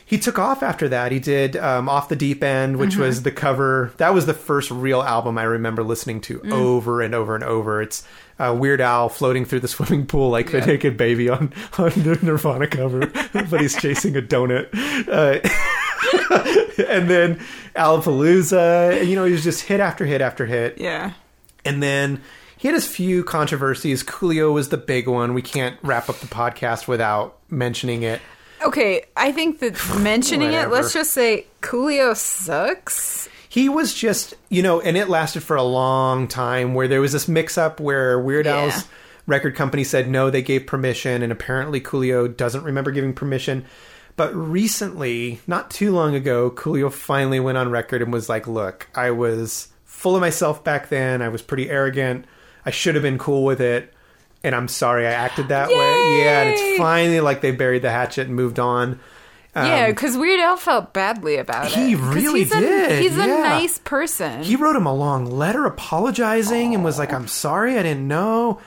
[0.06, 1.12] he took off after that.
[1.12, 3.94] He did um, Off the Deep End, which was the cover.
[3.98, 7.82] That was the first real album I remember listening to over and over and over.
[7.82, 8.04] It's
[8.38, 12.20] uh, Weird Al floating through the swimming pool like the naked baby on, on the
[12.22, 14.70] Nirvana cover, but he's chasing a donut.
[15.08, 15.40] Uh,
[16.90, 17.40] and then
[17.76, 19.00] Alapalooza.
[19.00, 20.78] and, You know, he was just hit after hit after hit.
[20.78, 21.14] Yeah.
[21.66, 22.22] And then
[22.58, 24.04] he had his few controversies.
[24.04, 25.34] Coolio was the big one.
[25.34, 28.22] We can't wrap up the podcast without mentioning it.
[28.66, 33.28] Okay, I think that mentioning it, let's just say Coolio sucks.
[33.50, 37.12] He was just, you know, and it lasted for a long time where there was
[37.12, 38.62] this mix up where Weird Yeah.
[38.64, 38.88] Al's
[39.28, 43.66] record company said no, they gave permission, and apparently Coolio doesn't remember giving permission.
[44.16, 48.88] But recently, not too long ago, Coolio finally went on record and was like, look,
[48.94, 51.22] I was full of myself back then.
[51.22, 52.26] I was pretty arrogant.
[52.66, 53.92] I should have been cool with it.
[54.44, 55.76] And I'm sorry I acted that way.
[56.20, 59.00] Yeah, and it's finally like they buried the hatchet and moved on.
[59.56, 61.72] yeah, um, because Weird Al felt badly about it.
[61.74, 64.44] He really he's a, did, He's a nice person.
[64.44, 68.60] he wrote him a long letter apologizing and was like i'm sorry i didn't know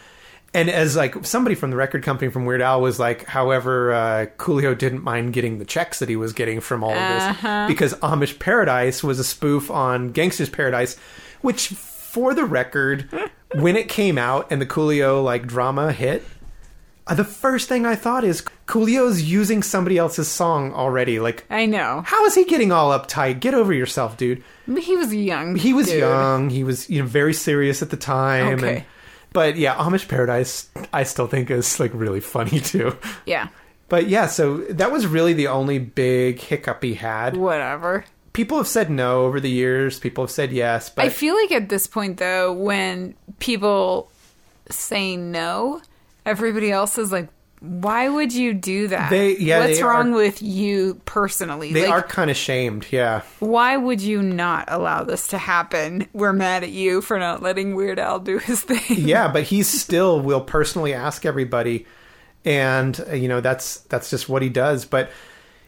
[0.57, 4.26] and as like somebody from the record company from weird al was like however uh,
[4.38, 7.66] coolio didn't mind getting the checks that he was getting from all of Uh-huh.
[7.66, 10.96] this because amish paradise was a spoof on gangsters paradise
[11.42, 13.09] which for the record
[13.54, 16.24] when it came out and the coolio like drama hit
[17.09, 21.66] uh, the first thing i thought is coolio's using somebody else's song already like I
[21.66, 22.02] know.
[22.04, 25.54] how is he getting all uptight get over yourself dude He was young.
[25.54, 26.00] he was dude.
[26.00, 26.50] young.
[26.50, 28.54] He was you know very serious at the time.
[28.59, 28.76] Okay.
[28.78, 28.84] And,
[29.37, 32.97] but yeah, Amish Paradise, I still think is like really funny too.
[33.26, 33.49] Yeah.
[33.91, 37.37] But yeah, so that was really the only big hiccup he had.
[37.37, 38.07] Whatever.
[38.32, 39.99] People have said no over the years.
[40.01, 40.89] People have said yes.
[40.89, 44.11] But I feel like at this point, though, when people
[44.70, 45.82] say no,
[46.24, 47.28] everybody else is like,
[47.61, 49.11] why would you do that?
[49.11, 51.72] They- yeah, What's they wrong are- with you personally?
[51.72, 52.86] they like, are kind of shamed.
[52.90, 53.22] Yeah.
[53.40, 56.07] why would you not allow this to happen?
[56.12, 58.80] We're mad at you for not letting Weird Al do his thing.
[59.07, 61.86] yeah, but he still will personally ask everybody,
[62.44, 64.84] and uh, you know that's that's just what he does.
[64.84, 65.11] But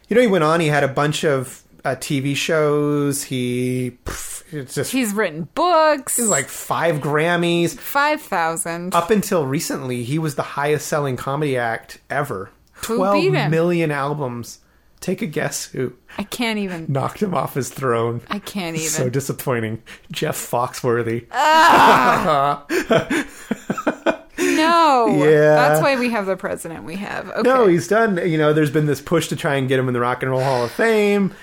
[0.08, 0.60] you know, he went on.
[0.60, 3.24] He had a bunch of uh, TV shows.
[3.24, 6.18] He pff, it's just He's written books.
[6.18, 7.76] like five Grammys.
[7.78, 8.94] 5,000.
[8.94, 12.50] Up until recently, he was the highest selling comedy act ever.
[12.86, 14.60] Who Twelve million albums.
[15.00, 16.86] Take a guess who I can't even.
[16.88, 18.20] knocked him off his throne.
[18.30, 18.88] I can't even.
[18.88, 19.82] So disappointing.
[20.10, 21.26] Jeff Foxworthy.
[21.30, 22.64] Ah!
[24.38, 25.06] no.
[25.24, 25.54] Yeah.
[25.54, 27.28] That's why we have the president we have.
[27.30, 27.42] Okay.
[27.42, 28.16] No, he's done.
[28.28, 30.30] You know, there's been this push to try and get him in the Rock and
[30.32, 31.34] Roll Hall of Fame.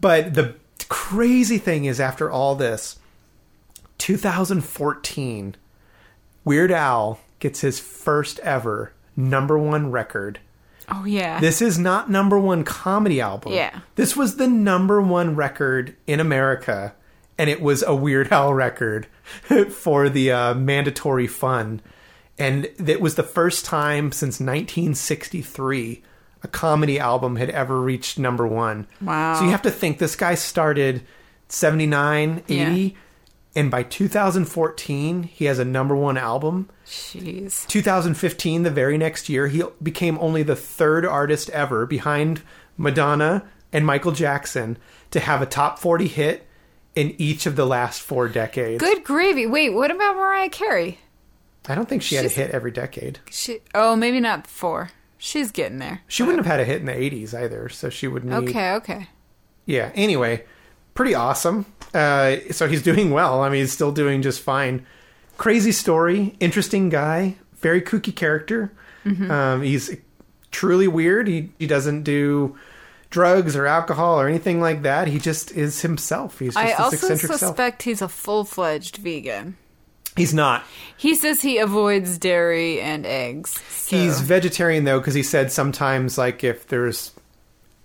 [0.00, 0.54] But the
[0.92, 2.98] crazy thing is, after all this,
[3.98, 5.56] 2014,
[6.44, 10.38] Weird Al gets his first ever number one record.
[10.88, 11.40] oh, yeah.
[11.40, 13.52] This is not number one comedy album.
[13.52, 13.80] Yeah.
[13.94, 16.94] This was the number one record in America,
[17.38, 19.06] and it was a Weird Al record
[19.70, 21.80] for the uh, mandatory fun.
[22.38, 26.02] And it was the first time since 1963
[26.44, 28.86] a comedy album had ever reached number one.
[29.00, 29.34] Wow.
[29.38, 31.02] So you have to think this guy started
[31.48, 32.90] 79, 80, Yeah.
[33.54, 36.68] and by 2014, he has a number one album.
[36.86, 37.66] Jeez.
[37.68, 42.42] 2015, the very next year, he became only the third artist ever behind
[42.76, 44.78] Madonna and Michael Jackson
[45.10, 46.46] to have a top 40 hit
[46.94, 48.80] in each of the last four decades.
[48.82, 49.46] Good gravy.
[49.46, 50.98] Wait, what about Mariah Carey?
[51.68, 53.20] I don't think she had a hit every decade.
[53.30, 53.60] She.
[53.74, 54.90] Oh, maybe not four.
[55.24, 56.00] She's getting there.
[56.08, 58.48] She wouldn't have had a hit in the 80s either, so she would need.
[58.48, 59.06] Okay, okay.
[59.66, 60.44] Yeah, anyway,
[60.94, 61.64] pretty awesome.
[61.94, 63.40] Uh, so he's doing well.
[63.40, 64.84] I mean, he's still doing just fine.
[65.38, 68.72] Crazy story, interesting guy, very kooky character.
[69.04, 69.30] Mm-hmm.
[69.30, 69.96] Um, he's
[70.50, 71.28] truly weird.
[71.28, 72.58] He he doesn't do
[73.10, 75.06] drugs or alcohol or anything like that.
[75.06, 76.40] He just is himself.
[76.40, 77.38] He's just I also eccentric self.
[77.38, 79.56] suspect he's a full fledged vegan.
[80.16, 80.64] He's not.
[80.96, 83.60] He says he avoids dairy and eggs.
[83.70, 87.12] so- He's vegetarian though, because he said sometimes like if there's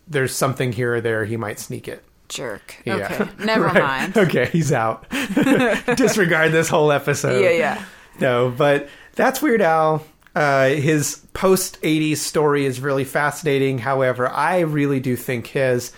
[0.07, 2.03] there's something here or there, he might sneak it.
[2.29, 2.75] Jerk.
[2.85, 2.95] Yeah.
[2.95, 3.29] Okay.
[3.45, 3.81] Never Right.
[3.83, 4.17] mind.
[4.17, 5.09] Okay, he's out.
[5.95, 7.41] Disregard this whole episode.
[7.43, 7.85] Yeah, yeah.
[8.19, 10.05] No, but that's Weird Al.
[10.35, 13.79] Uh, his post 80s story is really fascinating.
[13.79, 15.91] However, I really do think his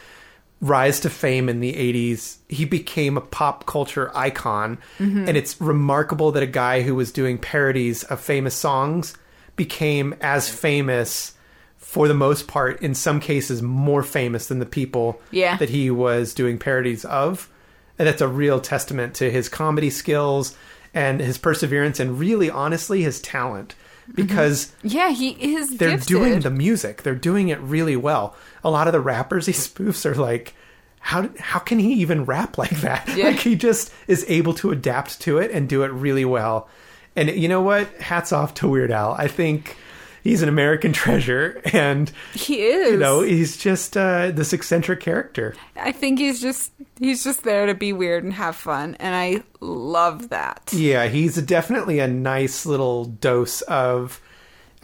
[0.61, 4.77] rise to fame in the 80s, he became a pop culture icon.
[4.97, 5.27] Mm-hmm.
[5.27, 9.15] And it's remarkable that a guy who was doing parodies of famous songs
[9.55, 11.33] became as famous
[11.77, 15.57] for the most part, in some cases, more famous than the people Yeah.
[15.57, 17.49] that he was doing parodies of.
[17.97, 20.55] And that's a real testament to his comedy skills
[20.93, 23.75] and his perseverance and really honestly his talent
[24.09, 24.21] Mm-hmm.
[24.21, 26.07] because Yeah, he is they're gifted.
[26.07, 27.03] doing the music.
[27.03, 28.35] They're doing it really well.
[28.63, 30.53] A lot of the rappers he spoofs are like
[31.01, 33.07] how how can he even rap like that?
[33.15, 33.25] Yeah.
[33.27, 36.67] like he just is able to adapt to it and do it really well.
[37.15, 37.87] And you know what?
[38.01, 39.13] Hats off to weird al.
[39.13, 39.77] I think
[40.23, 42.91] he's an american treasure and He is.
[42.91, 47.65] you know he's just uh, this eccentric character I think he's just he's just there
[47.65, 50.71] to be weird and have fun, and I love that.
[50.73, 54.19] Yeah, he's definitely a nice little dose of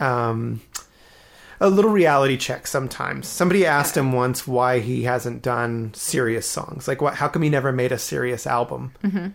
[0.00, 0.62] um,
[1.60, 3.26] a little reality check sometimes.
[3.28, 6.88] Somebody asked him once why he hasn't done serious songs.
[6.88, 7.14] Like, what?
[7.14, 8.92] How come he never made a serious album?
[9.04, 9.28] Mm-hmm.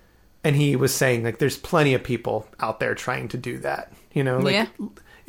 [0.43, 3.93] And he was saying, like, there's plenty of people out there trying to do that.
[4.13, 4.67] You know, like, Yeah.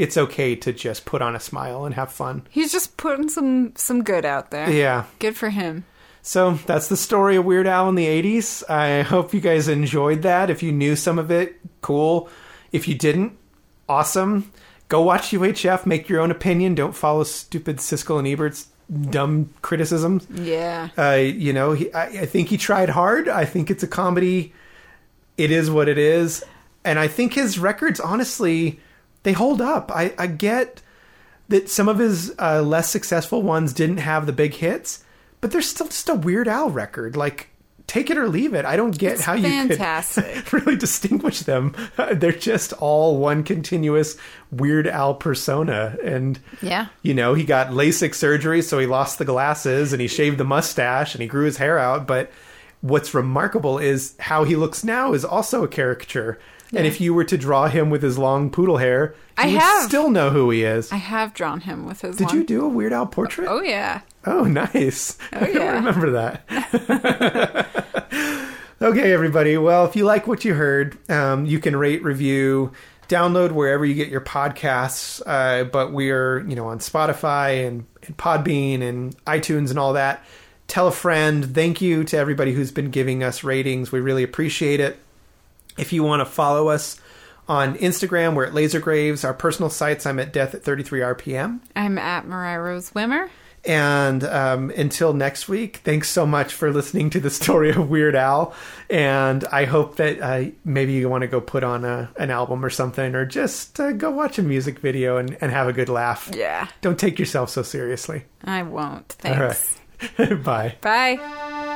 [0.03, 2.45] It's okay to just put on a smile and have fun.
[2.51, 4.69] He's just putting some some good out there.
[4.69, 5.05] Yeah.
[5.21, 5.85] Good for him.
[6.23, 8.69] So that's the story of Weird Al in the 80s.
[8.69, 10.51] I hope you guys enjoyed that.
[10.51, 12.29] If you knew some of it, cool.
[12.73, 13.39] If you didn't,
[13.89, 14.53] awesome.
[14.89, 16.75] Go watch UHF, make your own opinion.
[16.75, 18.67] Don't follow stupid Siskel and Ebert's
[19.11, 20.27] dumb criticisms.
[20.33, 20.89] Yeah.
[20.99, 23.29] Uh, you know, he, I, I think he tried hard.
[23.29, 24.53] I think it's a comedy.
[25.39, 26.45] It is what it is.
[26.85, 28.81] And I think his records, honestly,
[29.23, 29.91] they hold up.
[29.95, 30.83] I, I get
[31.49, 35.05] that some of his uh, less successful ones didn't have the big hits,
[35.41, 37.17] but they're still just a Weird Al record.
[37.17, 37.49] Like,
[37.87, 38.65] take it or leave it.
[38.65, 40.47] I don't get It's how you fantastic.
[40.47, 41.75] could really distinguish them.
[42.13, 44.17] they're just all one continuous
[44.51, 45.97] Weird Al persona.
[46.03, 46.87] And Yeah.
[47.03, 50.45] you know, he got LASIK surgery, so he lost the glasses and he shaved the
[50.45, 52.07] mustache and he grew his hair out.
[52.07, 52.31] But
[52.81, 56.39] what's remarkable is how he looks now is also a caricature.
[56.75, 59.89] And if you were to draw him with his long poodle hair, I have.
[59.89, 60.91] still know who he is.
[60.91, 62.17] I have drawn him with his.
[62.17, 63.47] Did long- you do a Weird Al portrait?
[63.49, 64.01] Oh yeah.
[64.25, 65.19] Oh, nice.
[65.33, 65.73] I don't yeah.
[65.75, 67.67] remember that.
[68.83, 69.57] okay, everybody.
[69.59, 72.73] Well, if you like what you heard, um, you can rate, review,
[73.09, 75.21] download wherever you get your podcasts.
[75.27, 79.93] Uh, but we are, you know, on Spotify and, and Podbean and iTunes and all
[79.95, 80.25] that.
[80.69, 81.55] Tell a friend.
[81.55, 83.93] Thank you to everybody who's been giving us ratings.
[83.93, 84.99] We really appreciate it.
[85.79, 87.01] If you want to follow us
[87.49, 89.25] on Instagram, we're at Laser Graves.
[89.25, 91.61] Our personal sites, I'm at Death at 33 RPM.
[91.75, 93.29] I'm at Mariah Rose Wimmer.
[93.65, 98.17] And um, until next week, thanks so much for listening to the story of Weird
[98.17, 98.55] Al.
[98.91, 102.65] And I hope that uh, maybe you want to go put on a, an album
[102.65, 105.89] or something, or just uh, go watch a music video and, and have a good
[105.89, 106.31] laugh.
[106.35, 106.67] Yeah.
[106.81, 108.25] Don't take yourself so seriously.
[108.45, 109.09] I won't.
[109.11, 109.79] Thanks.
[110.19, 110.43] right.
[110.43, 110.77] Bye.
[110.81, 111.69] Bye.